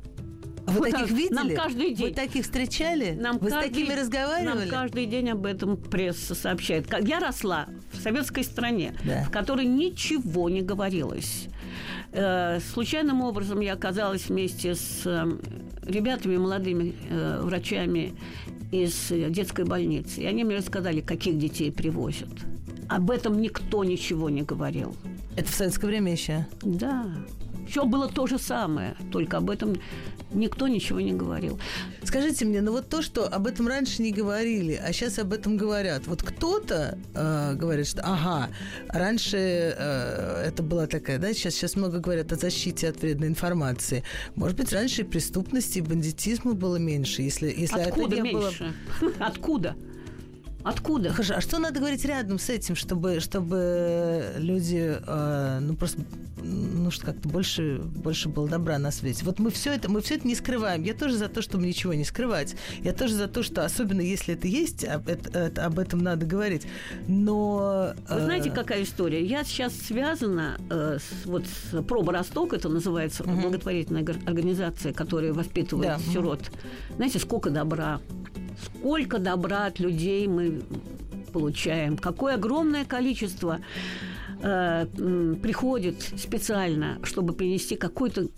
[0.67, 1.35] А вы Вот таких так, видели?
[1.35, 2.15] нам каждый Вы день.
[2.15, 3.11] таких встречали?
[3.21, 4.61] Нам вы каждый- с такими разговаривали?
[4.61, 6.87] Нам каждый день об этом пресса сообщает.
[7.07, 9.25] Я росла в советской стране, Да.
[9.25, 11.49] в которой ничего не говорилось.
[12.13, 15.25] Э, Случайным образом я оказалась вместе с э,
[15.87, 18.13] ребятами, молодыми э, врачами
[18.71, 20.21] из детской больницы.
[20.21, 22.29] И они мне рассказали, каких детей привозят.
[22.89, 24.95] Об этом никто ничего не говорил.
[25.37, 26.47] Это в советское время еще?
[26.63, 27.07] Да.
[27.75, 29.75] Все было то же самое, только об этом
[30.33, 31.59] никто ничего не говорил.
[32.05, 35.57] Скажите мне, ну вот то, что об этом раньше не говорили, а сейчас об этом
[35.57, 36.07] говорят.
[36.07, 38.49] Вот кто-то э, говорит, что ага,
[38.91, 39.39] раньше
[39.77, 44.05] э, это была такая, да, сейчас, сейчас много говорят о защите от вредной информации.
[44.37, 48.51] Может быть, раньше и преступности, и бандитизма было меньше, если, если Откуда это не было...
[48.51, 48.73] меньше?
[49.19, 49.75] Откуда?
[50.65, 51.11] Откуда?
[51.11, 56.01] Хорошо, а что надо говорить рядом с этим, чтобы, чтобы люди, э, ну просто,
[56.43, 59.25] ну что как-то больше, больше было добра на свете.
[59.27, 60.83] Вот мы все это, мы все это не скрываем.
[60.83, 62.57] Я тоже за то, чтобы ничего не скрывать.
[62.83, 66.25] Я тоже за то, что особенно если это есть, об, это- это- об этом надо
[66.25, 66.67] говорить.
[67.09, 69.25] Но Вы э, знаете, какая история?
[69.25, 75.33] Я сейчас связана э, с, вот с Проба Росток, это называется благотворительная гор- организация, которая
[75.35, 76.41] воспитывает Да, сирот.
[76.97, 78.01] Знаете, сколько добра,
[78.79, 80.54] сколько добра от людей мы
[81.33, 83.61] получаем, какое огромное количество
[84.43, 84.87] э,
[85.43, 88.29] приходит специально, чтобы принести какой-то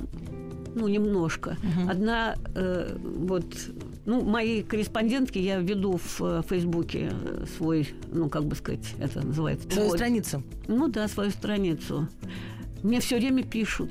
[0.76, 1.56] ну, немножко.
[1.88, 3.46] Одна, э, вот,
[4.04, 9.26] ну, мои корреспондентки я веду в э, Фейсбуке э, свой, ну, как бы сказать, это
[9.26, 9.68] называется...
[9.70, 9.96] свою блог.
[9.96, 10.42] страницу.
[10.68, 12.08] Ну да, свою страницу.
[12.82, 13.90] Мне все время пишут.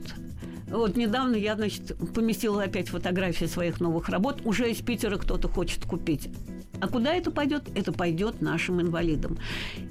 [0.67, 4.41] Вот недавно я, значит, поместила опять фотографии своих новых работ.
[4.45, 6.29] Уже из Питера кто-то хочет купить.
[6.81, 7.63] А куда это пойдет?
[7.75, 9.38] Это пойдет нашим инвалидам.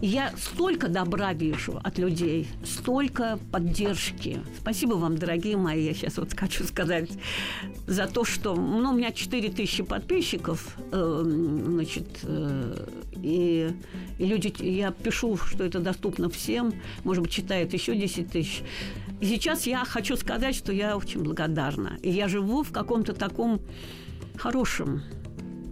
[0.00, 4.40] Я столько добра вижу от людей, столько поддержки.
[4.58, 7.10] Спасибо вам, дорогие мои, я сейчас вот хочу сказать,
[7.86, 13.70] за то, что ну, у меня 4 тысячи подписчиков, э, значит, э, и,
[14.18, 16.72] и люди, я пишу, что это доступно всем,
[17.04, 18.62] может быть, читают еще 10 тысяч.
[19.20, 21.98] И сейчас я хочу сказать, что я очень благодарна.
[22.02, 23.60] И я живу в каком-то таком
[24.36, 25.02] хорошем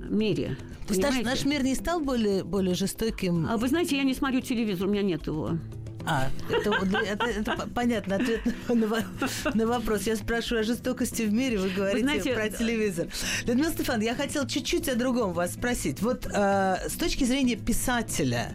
[0.09, 0.57] мире.
[0.93, 1.45] Есть наш, Понимаете?
[1.45, 3.47] наш мир не стал более, более жестоким.
[3.49, 5.59] А вы знаете, я не смотрю телевизор, у меня нет его.
[6.07, 10.03] А, это, это- это по- понятно, ответ на, на во- на вопрос.
[10.03, 13.09] Я спрашиваю о жестокости в мире, вы говорите знаете, про телевизор.
[13.47, 16.01] Людмила Стефан, я хотела чуть-чуть о другом вас спросить.
[16.03, 18.53] Вот э, с точки зрения писателя,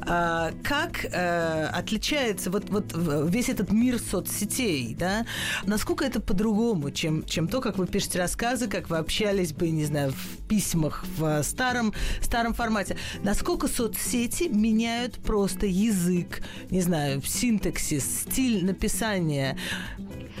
[0.00, 2.92] э, как э, отличается вот, вот
[3.28, 5.24] весь этот мир соцсетей, да?
[5.64, 9.84] Насколько это по-другому, чем, чем то, как вы пишете рассказы, как вы общались бы, не
[9.84, 12.96] знаю, в письмах в старом, старом формате?
[13.22, 16.87] Насколько соцсети меняют просто язык, не знаю,
[17.24, 19.58] синтаксис, стиль написания?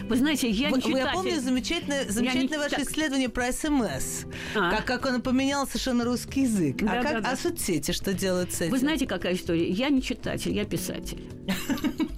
[0.08, 0.96] Вы знаете, я не читатель.
[0.96, 2.92] я помню замечательное, замечательное ваше читатель.
[2.92, 4.24] исследование про СМС.
[4.54, 4.70] А.
[4.70, 6.78] Как, как он поменял совершенно русский язык.
[6.78, 7.30] Да, а, как, да, да.
[7.32, 8.70] а соцсети что делают с этим?
[8.70, 9.68] Вы знаете, какая история?
[9.68, 11.24] Я не читатель, я писатель.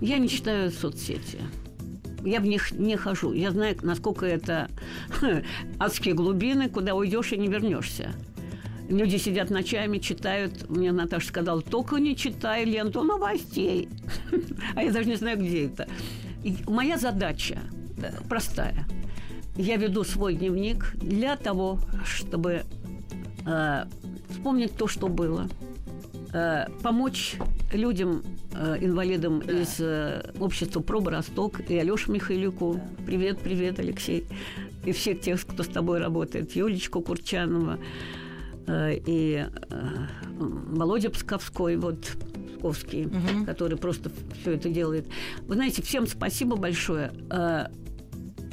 [0.00, 1.38] Я не читаю соцсети.
[2.24, 3.32] Я в них не хожу.
[3.32, 4.68] Я знаю, насколько это
[5.78, 8.12] адские глубины, куда уйдешь и не вернешься.
[8.92, 10.68] Люди сидят ночами, читают.
[10.68, 13.88] Мне Наташа сказала, только не читай ленту новостей.
[14.74, 15.88] А я даже не знаю, где это.
[16.66, 17.58] Моя задача
[18.28, 18.86] простая.
[19.56, 22.64] Я веду свой дневник для того, чтобы
[23.46, 23.84] э,
[24.28, 25.48] вспомнить то, что было,
[26.34, 27.36] э, помочь
[27.72, 28.22] людям,
[28.54, 32.78] э, инвалидам из э, общества «Проба Росток» и Алёше Михайлюку.
[33.06, 34.26] Привет, привет, Алексей.
[34.84, 36.54] И всех тех, кто с тобой работает.
[36.56, 38.21] Юлечку Курчанова э,
[38.68, 39.96] и э,
[40.38, 42.16] Володя Псковской, вот
[42.54, 43.10] Псковский,
[43.44, 45.08] который просто все это делает.
[45.42, 47.12] Вы знаете, всем спасибо большое.
[47.30, 47.66] Э,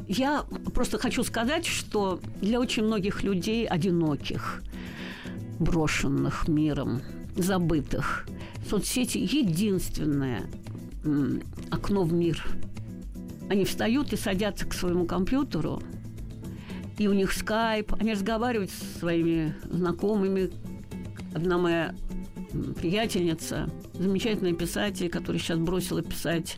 [0.08, 0.44] я
[0.74, 4.64] просто хочу сказать, что для очень многих людей, одиноких,
[5.60, 7.02] брошенных миром,
[7.36, 8.26] забытых,
[8.68, 10.50] соцсети единственное
[11.70, 12.44] окно в мир.
[13.50, 15.82] Они встают и садятся к своему компьютеру,
[17.00, 20.52] и у них скайп, они разговаривают со своими знакомыми.
[21.34, 21.96] Одна моя
[22.80, 26.58] приятельница, замечательная писатель, которая сейчас бросила писать.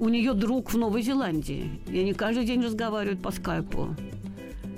[0.00, 3.94] У нее друг в Новой Зеландии, и они каждый день разговаривают по скайпу.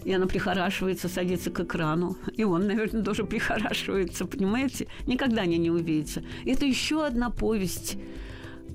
[0.04, 2.18] И она прихорашивается, садится к экрану.
[2.36, 4.88] И он, наверное, тоже прихорашивается, понимаете?
[5.06, 6.22] Никогда они не увидятся.
[6.44, 7.96] Это еще одна повесть,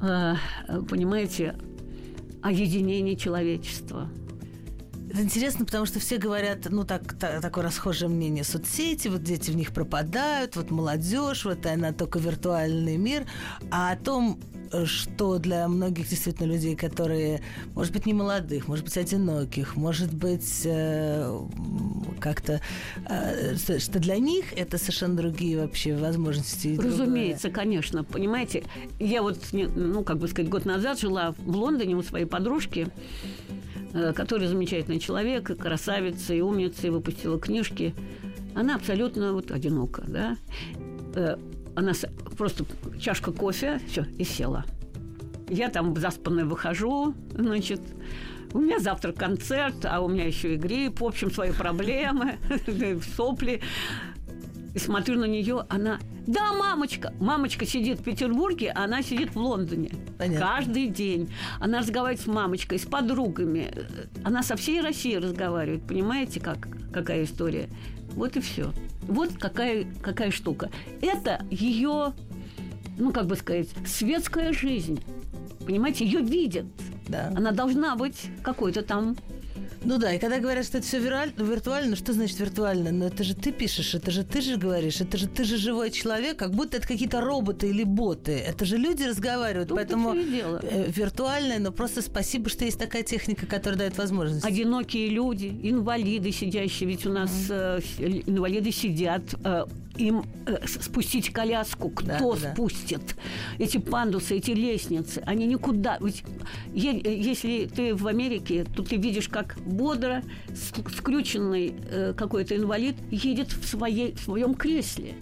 [0.02, 0.36] э,
[0.90, 1.56] понимаете,
[2.42, 4.10] о единении человечества.
[5.10, 9.50] Это интересно, потому что все говорят, ну, так, так, такое расхожее мнение, соцсети, вот дети
[9.50, 13.26] в них пропадают, вот молодежь, вот она только виртуальный мир,
[13.72, 14.40] а о том,
[14.86, 17.42] что для многих действительно людей, которые,
[17.74, 21.42] может быть, не молодых, может быть, одиноких, может быть, э,
[22.20, 22.62] как-то,
[23.08, 26.78] э, что для них это совершенно другие вообще возможности.
[26.80, 27.66] Разумеется, другое.
[27.66, 28.04] конечно.
[28.04, 28.64] Понимаете,
[29.00, 32.88] я вот, ну, как бы сказать, год назад жила в Лондоне у своей подружки,
[33.94, 37.94] э, которая замечательный человек, красавица и умница, и выпустила книжки.
[38.56, 40.38] Она абсолютно вот одинока, да.
[41.16, 41.38] Э,
[41.76, 41.94] она
[42.38, 42.66] просто
[43.00, 44.66] чашка кофе, все, и села.
[45.50, 47.82] Я там заспанная выхожу, значит,
[48.54, 52.38] у меня завтра концерт, а у меня еще и грипп, в общем, свои проблемы,
[53.16, 53.62] сопли.
[54.74, 56.00] И смотрю на нее, она...
[56.28, 57.14] Да, мамочка!
[57.20, 59.92] Мамочка сидит в Петербурге, а она сидит в Лондоне.
[60.18, 60.46] Понятно.
[60.46, 61.30] Каждый день.
[61.60, 63.72] Она разговаривает с мамочкой, с подругами.
[64.24, 65.88] Она со всей Россией разговаривает.
[65.88, 67.70] Понимаете, как, какая история?
[68.14, 68.72] Вот и все.
[69.04, 70.70] Вот какая, какая штука.
[71.02, 72.14] Это ее,
[72.98, 75.02] ну, как бы сказать, светская жизнь.
[75.66, 76.66] Понимаете, ее видят.
[77.08, 77.32] Да.
[77.36, 79.16] Она должна быть какой-то там
[79.84, 82.92] ну да, и когда говорят, что это все виртуально, что значит виртуально?
[82.92, 85.92] Ну это же ты пишешь, это же ты же говоришь, это же ты же живой
[85.92, 88.34] человек, как будто это какие-то роботы или боты.
[88.34, 93.46] Это же люди разговаривают, Тут поэтому э, виртуально, но просто спасибо, что есть такая техника,
[93.46, 94.46] которая дает возможность.
[94.46, 98.24] Одинокие люди, инвалиды сидящие, ведь у нас mm-hmm.
[98.26, 99.66] э, инвалиды сидят э,
[99.98, 103.64] им э, спустить коляску, кто да, спустит да.
[103.64, 105.98] эти пандусы, эти лестницы, они никуда.
[106.00, 106.24] Ведь
[106.74, 110.24] если ты в Америке, то ты видишь, как бодро
[110.56, 115.16] скрюченный э, какой-то инвалид едет в, своей, в своем кресле.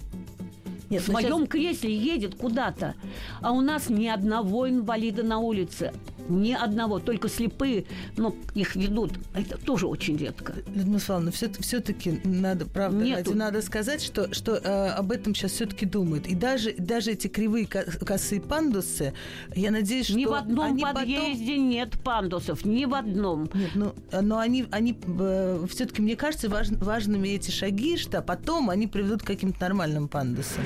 [0.89, 1.49] Нет, в своем сейчас...
[1.49, 2.95] кресле едет куда-то.
[3.41, 5.93] А у нас ни одного инвалида на улице.
[6.29, 7.85] Ни одного, только слепые,
[8.17, 9.13] но их ведут.
[9.33, 10.53] Это тоже очень редко.
[10.73, 13.35] Людмила Славовна, все-таки надо, правда, Нету.
[13.35, 16.27] надо сказать, что, что э, об этом сейчас все-таки думают.
[16.27, 19.13] И даже, даже эти кривые косые пандусы,
[19.55, 21.69] я надеюсь, что Ни в одном они подъезде потом...
[21.69, 23.49] нет пандусов, ни в одном.
[23.53, 28.69] Нет, ну, но они, они э, все-таки, мне кажется, важ, важными эти шаги, что потом
[28.69, 30.63] они приведут к каким-то нормальным пандусам.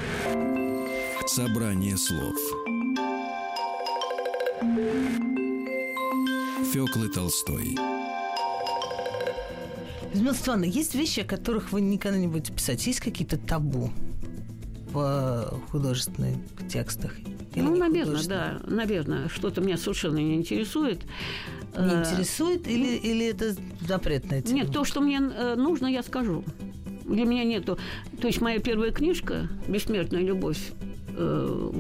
[1.28, 2.36] Собрание слов
[6.72, 7.78] Фёклы Толстой
[10.14, 12.88] Людмила Светлановна, есть вещи, о которых вы никогда не будете писать?
[12.88, 13.92] Есть какие-то табу
[14.94, 16.38] в художественных
[16.72, 17.14] текстах?
[17.56, 18.62] Или ну, наверное, да.
[18.66, 21.02] Наверное, что-то меня совершенно не интересует.
[21.78, 23.54] Не э, интересует или, или это
[23.86, 24.60] запретное тема?
[24.60, 26.46] Нет, то, что мне э, нужно, я скажу.
[27.04, 27.78] Для меня нету...
[28.22, 30.91] То есть моя первая книжка «Бессмертная любовь», э,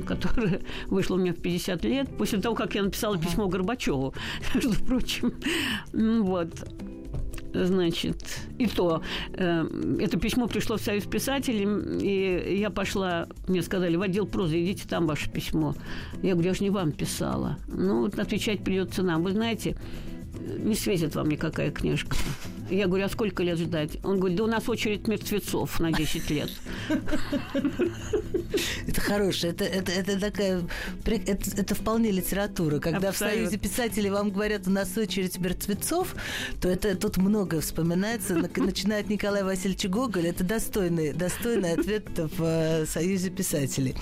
[0.06, 4.14] которая вышла у меня в 50 лет, после того, как я написала письмо Горбачеву,
[4.54, 5.34] между прочим.
[5.94, 6.50] Вот.
[7.54, 9.02] Значит, и то,
[9.34, 9.66] э,
[10.00, 11.68] это письмо пришло в Союз писателей,
[12.02, 15.76] и я пошла, мне сказали, в отдел прозы, идите там ваше письмо.
[16.22, 17.58] Я говорю, я же не вам писала.
[17.68, 19.24] Ну, вот отвечать придется нам.
[19.24, 19.76] Вы знаете,
[20.60, 22.16] не светит вам никакая книжка.
[22.72, 23.98] Я говорю, а сколько лет ждать?
[24.04, 26.50] Он говорит, да у нас очередь мертвецов на 10 лет.
[28.88, 29.52] Это хорошее.
[29.52, 30.62] Это, это, это такая...
[31.06, 32.80] Это, это вполне литература.
[32.80, 33.42] Когда Абсолютно.
[33.42, 36.16] в Союзе писателей вам говорят, у нас очередь мертвецов,
[36.62, 38.36] то это тут многое вспоминается.
[38.36, 43.96] Начиная от Николая Васильевича Гоголя, это достойный, достойный ответ в э, Союзе писателей.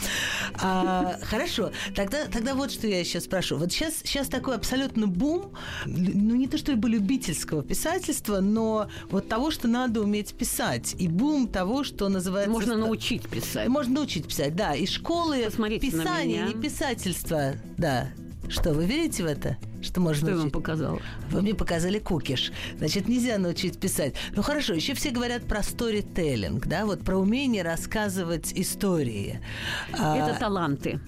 [0.61, 1.71] А, хорошо.
[1.95, 3.57] Тогда, тогда вот что я сейчас спрошу.
[3.57, 5.53] Вот сейчас, сейчас такой абсолютно бум,
[5.85, 11.07] ну не то чтобы любительского писательства, но но вот того, что надо уметь писать, и
[11.07, 12.51] бум того, что называется...
[12.51, 13.69] Можно научить писать.
[13.69, 14.75] Можно научить писать, да.
[14.75, 18.09] И школы Посмотрите писания, не писательства, да.
[18.49, 19.57] Что, вы верите в это?
[19.81, 20.99] Что можно Что я вам показал?
[21.31, 22.51] Вы мне показали кукиш.
[22.77, 24.15] Значит, нельзя научить писать.
[24.35, 29.39] Ну хорошо, еще все говорят про сторителлинг, да, вот про умение рассказывать истории.
[29.97, 30.39] А, Это а...
[30.39, 30.99] таланты.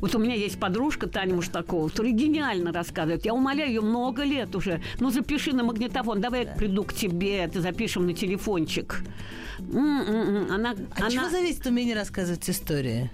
[0.00, 3.24] Вот у меня есть подружка Таня Муштакова, которая гениально рассказывает.
[3.24, 4.82] Я умоляю ее много лет уже.
[5.00, 6.50] Ну, запиши на магнитофон, давай да.
[6.50, 9.02] я приду к тебе, это запишем на телефончик.
[9.58, 10.52] М-м-м.
[10.52, 11.10] Она, а она...
[11.10, 13.10] чего зависит умение рассказывать истории?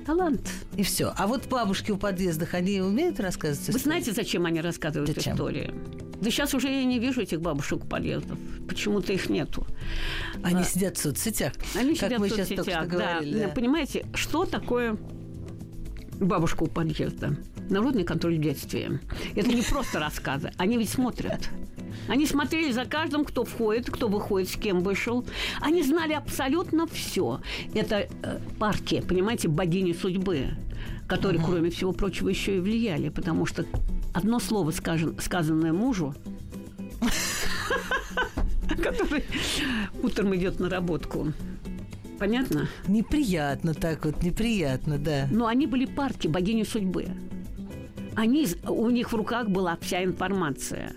[0.00, 0.50] Талант.
[0.76, 1.12] И все.
[1.16, 3.78] А вот бабушки у подъездах, они умеют рассказывать истории?
[3.78, 5.34] Вы знаете, зачем они рассказывают зачем?
[5.34, 5.72] истории?
[6.20, 8.38] Да сейчас уже я не вижу этих бабушек у подъездов.
[8.68, 9.66] почему-то их нету.
[10.42, 11.54] Они а, сидят в соцсетях.
[11.74, 13.14] Они как сидят мы в соцсетях, сейчас только да.
[13.14, 13.52] Говорили.
[13.54, 14.98] Понимаете, что такое
[16.20, 17.36] бабушка у подъезда?
[17.70, 19.00] Народный контроль в детстве.
[19.34, 20.52] Это не просто рассказы.
[20.58, 21.48] Они ведь смотрят.
[22.08, 25.24] Они смотрели за каждым, кто входит, кто выходит, с кем вышел.
[25.60, 27.40] Они знали абсолютно все.
[27.74, 30.48] Это э, парки, понимаете, богини судьбы,
[31.06, 31.52] которые, угу.
[31.52, 33.08] кроме всего прочего, еще и влияли.
[33.08, 33.64] Потому что
[34.12, 36.14] одно слово, сказанное мужу,
[38.82, 39.24] который
[40.02, 41.32] утром идет на работку,
[42.20, 42.68] Понятно?
[42.86, 45.26] Неприятно так вот, неприятно, да.
[45.30, 47.06] Но они были парки богини судьбы.
[48.14, 50.92] Они, у них в руках была вся информация.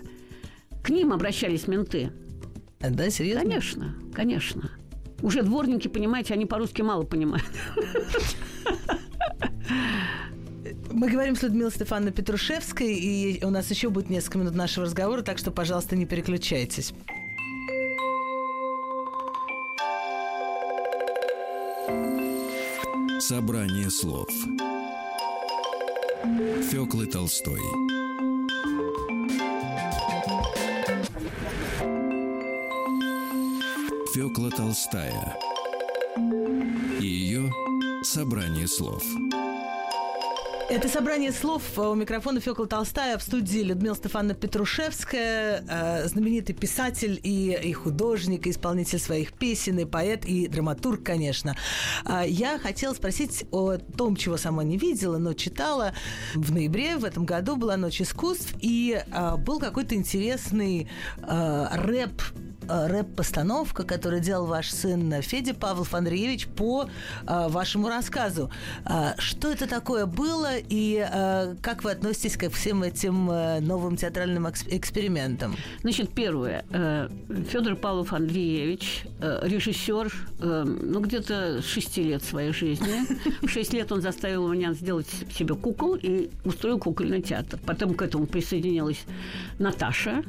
[0.84, 2.12] К ним обращались менты.
[2.80, 3.40] А, да, серьезно?
[3.40, 4.70] Конечно, конечно.
[5.22, 7.46] Уже дворники, понимаете, они по-русски мало понимают.
[10.92, 15.22] Мы говорим с Людмилой Стефановной Петрушевской, и у нас еще будет несколько минут нашего разговора,
[15.22, 16.92] так что, пожалуйста, не переключайтесь.
[23.20, 24.28] Собрание слов
[26.70, 27.60] Фёклы Толстой
[34.14, 35.36] Фёкла Толстая
[37.00, 37.50] и ее
[38.04, 39.02] собрание слов.
[40.70, 47.18] Это собрание слов у микрофона Фёкла Толстая в студии Людмила Стефановна Петрушевская, э, знаменитый писатель
[47.24, 51.56] и, и художник, и исполнитель своих песен, и поэт, и драматург, конечно.
[52.04, 55.92] А, я хотела спросить о том, чего сама не видела, но читала.
[56.36, 60.88] В ноябре в этом году была Ночь искусств, и а, был какой-то интересный
[61.20, 62.22] а, рэп
[62.53, 66.84] Э, рэп-постановка, которую делал ваш сын Федя Павлов Андреевич по
[67.26, 68.50] э, вашему рассказу.
[68.84, 73.96] Э, что это такое было и э, как вы относитесь ко всем этим э, новым
[73.96, 75.56] театральным экспериментам?
[75.82, 76.64] Значит, первое.
[76.70, 77.08] Э,
[77.50, 83.06] Федор Павлов Андреевич, э, режиссер, э, ну, где-то шести лет своей жизни.
[83.44, 87.58] В шесть лет он заставил меня сделать себе кукол и устроил кукольный театр.
[87.64, 89.04] Потом к этому присоединилась
[89.58, 90.22] Наташа,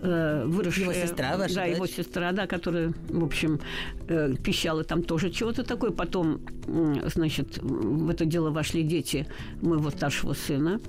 [0.00, 0.84] э, выросшая...
[0.84, 1.65] Его сестра ваша, да?
[1.66, 3.60] Его сестра, да, которая, в общем,
[4.08, 5.90] э, пищала там тоже чего-то такое.
[5.90, 9.26] Потом, э, значит, в это дело вошли дети
[9.62, 10.80] моего старшего сына,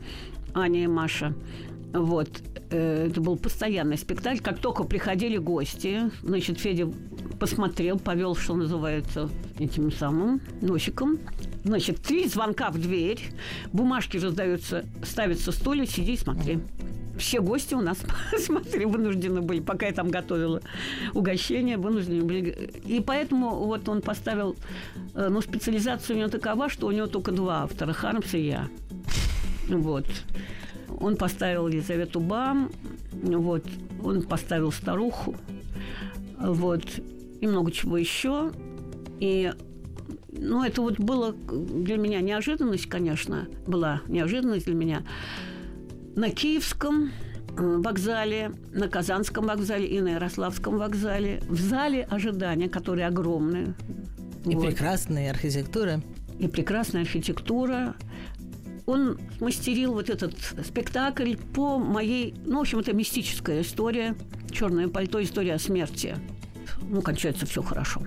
[0.54, 1.34] Аня и Маша.
[1.94, 2.30] Вот.
[2.70, 4.42] Э, это был постоянный спектакль.
[4.42, 6.92] Как только приходили гости, значит, Федя
[7.40, 11.18] посмотрел, повел, что называется, этим самым носиком.
[11.64, 13.22] Значит, три звонка в дверь,
[13.74, 16.60] бумажки раздаются, ставится стулья, сиди и смотри
[17.18, 17.98] все гости у нас,
[18.40, 20.62] смотри, вынуждены были, пока я там готовила
[21.14, 22.72] угощение, вынуждены были.
[22.86, 24.56] И поэтому вот он поставил,
[25.14, 28.68] э, ну, специализация у него такова, что у него только два автора, Хармс и я.
[29.68, 30.06] Вот.
[31.00, 32.72] Он поставил Елизавету Бам,
[33.12, 33.64] вот,
[34.04, 35.36] он поставил старуху,
[36.40, 36.84] вот,
[37.42, 38.52] и много чего еще.
[39.20, 39.52] И
[40.32, 45.04] ну, это вот было для меня неожиданность, конечно, была неожиданность для меня
[46.18, 47.12] на Киевском
[47.58, 53.76] э, вокзале, на Казанском вокзале и на Ярославском вокзале, в зале ожидания, которые огромные.
[54.44, 54.66] И вот.
[54.66, 56.02] прекрасная архитектура.
[56.40, 57.96] И прекрасная архитектура.
[58.88, 60.34] Он мастерил вот этот
[60.66, 62.34] спектакль по моей...
[62.46, 64.16] Ну, в общем, это мистическая история.
[64.50, 66.16] Черное пальто, история о смерти.
[66.82, 68.02] Ну, кончается все хорошо.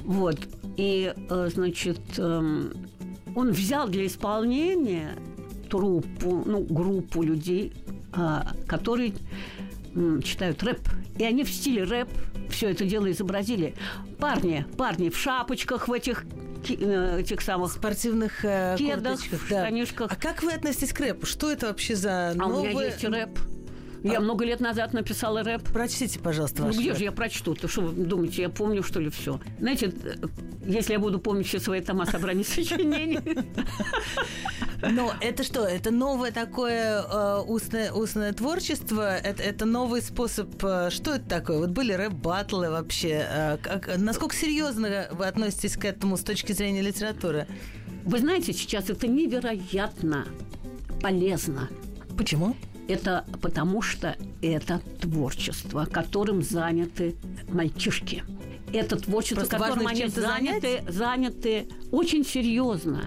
[0.00, 0.38] Вот.
[0.76, 2.72] И, э, значит, эм,
[3.36, 5.16] он взял для исполнения
[5.72, 7.72] труппу, ну, группу людей,
[8.12, 9.14] а, которые
[10.22, 10.80] читают рэп.
[11.18, 12.08] И они в стиле рэп
[12.50, 13.74] все это дело изобразили.
[14.18, 16.24] Парни, парни в шапочках, в этих
[16.68, 19.38] э, этих самых спортивных э, кедах, да.
[19.38, 20.12] штанишках.
[20.12, 21.24] А как вы относитесь к рэпу?
[21.24, 22.56] Что это вообще за новое?
[22.56, 23.38] А у меня есть рэп.
[24.02, 24.20] Я а...
[24.20, 25.62] много лет назад написала рэп.
[25.72, 26.98] Прочтите, пожалуйста, ваш Ну, где рэп.
[26.98, 27.54] же я прочту?
[27.54, 29.40] То что вы думаете, я помню, что ли, все?
[29.58, 29.92] Знаете,
[30.66, 33.20] если я буду помнить все свои тома собрания сочинений...
[34.90, 35.64] Но это что?
[35.64, 39.16] Это новое такое э, устное, устное творчество?
[39.16, 40.48] Это, это новый способ...
[40.64, 41.58] Э, что это такое?
[41.58, 43.24] Вот были рэп-баттлы вообще.
[43.28, 47.46] Э, как, насколько серьезно вы относитесь к этому с точки зрения литературы?
[48.04, 50.26] Вы знаете, сейчас это невероятно
[51.00, 51.68] полезно.
[52.18, 52.56] Почему?
[52.88, 57.14] Это потому что это творчество, которым заняты
[57.48, 58.24] мальчишки.
[58.72, 63.04] Это творчество, Просто которым они заняты, заняты очень серьезно.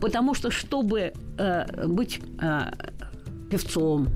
[0.00, 2.72] Потому что, чтобы э, быть э,
[3.50, 4.08] певцом,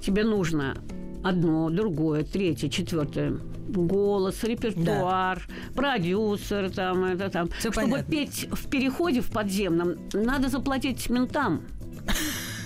[0.00, 0.76] тебе нужно
[1.22, 3.38] одно, другое, третье, четвертое
[3.68, 5.74] голос, репертуар, да.
[5.74, 7.48] продюсер, там, это там.
[7.58, 8.10] Все Чтобы понятно.
[8.10, 11.62] петь в переходе в подземном, надо заплатить ментам.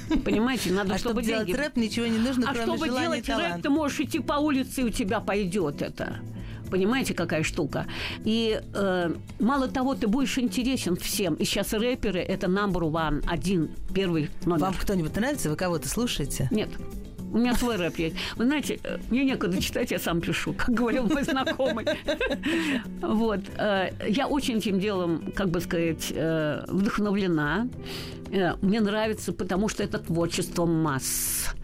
[0.25, 1.61] Понимаете, надо, а чтобы, чтобы делать деньги...
[1.61, 4.85] рэп, ничего не нужно, А кроме чтобы делать рэп, ты можешь идти по улице, и
[4.85, 6.19] у тебя пойдет это.
[6.71, 7.87] Понимаете, какая штука?
[8.25, 9.11] И э,
[9.41, 11.35] мало того, ты будешь интересен всем.
[11.35, 14.61] И сейчас рэперы это number one, один, первый номер.
[14.63, 15.51] Вам кто-нибудь нравится?
[15.51, 16.49] Вы кого-то слушаете?
[16.51, 16.69] Нет.
[17.31, 18.17] У меня свой рэп есть.
[18.37, 21.85] Вы знаете, э, мне некогда читать, я сам пишу, как говорил мой знакомый.
[23.03, 23.41] Вот.
[23.59, 27.69] э, Я очень этим делом, как бы сказать, э, вдохновлена.
[28.31, 31.55] Э, Мне нравится, потому что это творчество масс.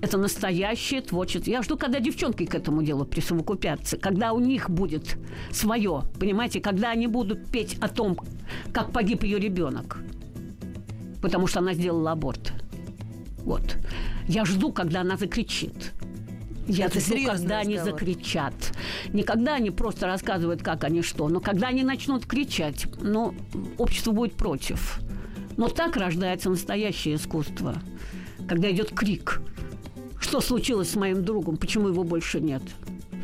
[0.00, 1.50] Это настоящее творчество.
[1.50, 5.16] Я жду, когда девчонки к этому делу присовокупятся, когда у них будет
[5.52, 8.18] свое, понимаете, когда они будут петь о том,
[8.72, 9.98] как погиб ее ребенок,
[11.22, 12.52] потому что она сделала аборт.
[13.44, 13.76] Вот.
[14.26, 15.92] Я жду, когда она закричит.
[16.66, 18.00] Я Это жду, когда они разговор.
[18.00, 18.54] закричат.
[19.12, 23.34] Не когда они просто рассказывают, как они что, но когда они начнут кричать, но
[23.78, 25.00] общество будет против.
[25.58, 27.74] Но так рождается настоящее искусство.
[28.48, 29.42] Когда идет крик.
[30.20, 31.56] Что случилось с моим другом?
[31.56, 32.62] Почему его больше нет?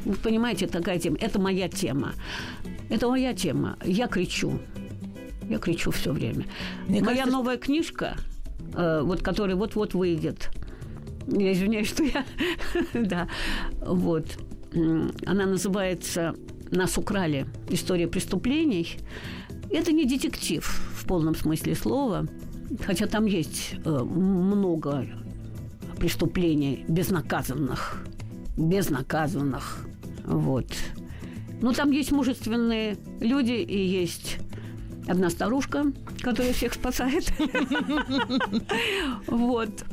[0.05, 1.16] Вы понимаете, такая тема.
[1.20, 2.12] Это моя тема.
[2.91, 3.78] Это моя тема.
[3.85, 4.59] Я кричу.
[5.49, 6.45] Я кричу все время.
[6.89, 8.16] Мне Моя кажется, новая книжка,
[8.74, 10.51] э, вот которая вот-вот выйдет.
[11.28, 12.24] Я извиняюсь, что я...
[12.95, 13.28] да.
[13.80, 14.26] Вот.
[15.24, 16.35] Она называется
[16.72, 17.47] «Нас украли.
[17.68, 18.99] История преступлений».
[19.70, 22.26] Это не детектив в полном смысле слова,
[22.86, 25.07] хотя там есть э, много
[25.98, 28.02] преступлений безнаказанных.
[28.57, 29.86] Безнаказанных.
[30.24, 30.66] Вот.
[31.61, 34.38] Но там есть мужественные люди и есть
[35.07, 35.92] одна старушка,
[36.22, 37.30] которая всех спасает.
[39.26, 39.84] Вот.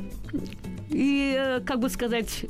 [0.88, 2.46] И, э, как бы сказать,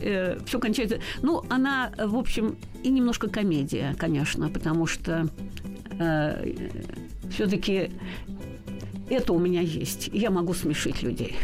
[0.47, 1.01] все кончается...
[1.23, 5.29] Ну, она, в общем, и немножко комедия, конечно, потому что
[7.33, 7.91] все-таки
[9.13, 10.09] это у меня есть.
[10.13, 11.37] Я могу смешить людей.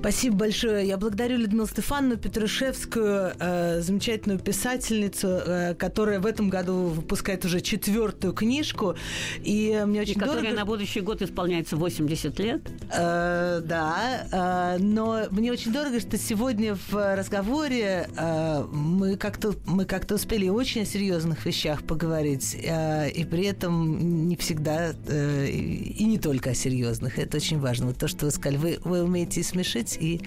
[0.00, 0.86] Спасибо большое.
[0.86, 7.60] Я благодарю Людмилу Стефановну Петрушевскую, э, замечательную писательницу, э, которая в этом году выпускает уже
[7.60, 8.94] четвертую книжку.
[9.42, 10.56] И мне очень И которая дорого...
[10.56, 12.62] на будущий год исполняется 80 лет.
[12.92, 19.84] Э, да, э, но мне очень дорого, что сегодня в разговоре э, мы как-то мы
[19.84, 26.04] как-то успели очень о серьезных вещах поговорить, э, и при этом не всегда э, и
[26.04, 27.18] не только о серьезных.
[27.18, 27.86] Это очень важно.
[27.86, 30.20] Вот то, что вы сказали, вы, вы умеете и смешить, и,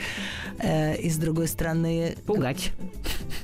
[0.59, 2.71] э, и с другой стороны Пугать.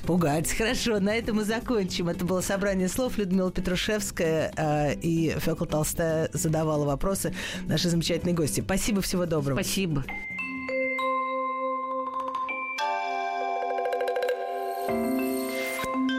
[0.04, 0.50] Пугать.
[0.52, 2.08] Хорошо, на этом мы закончим.
[2.08, 3.18] Это было собрание слов.
[3.18, 7.34] Людмила Петрушевская э, и Фёкла Толстая задавала вопросы.
[7.66, 8.60] Наши замечательные гости.
[8.60, 9.60] Спасибо, всего доброго.
[9.60, 10.04] Спасибо.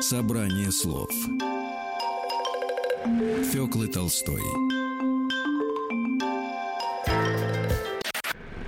[0.01, 1.11] Собрание слов
[3.51, 4.41] Фёклы Толстой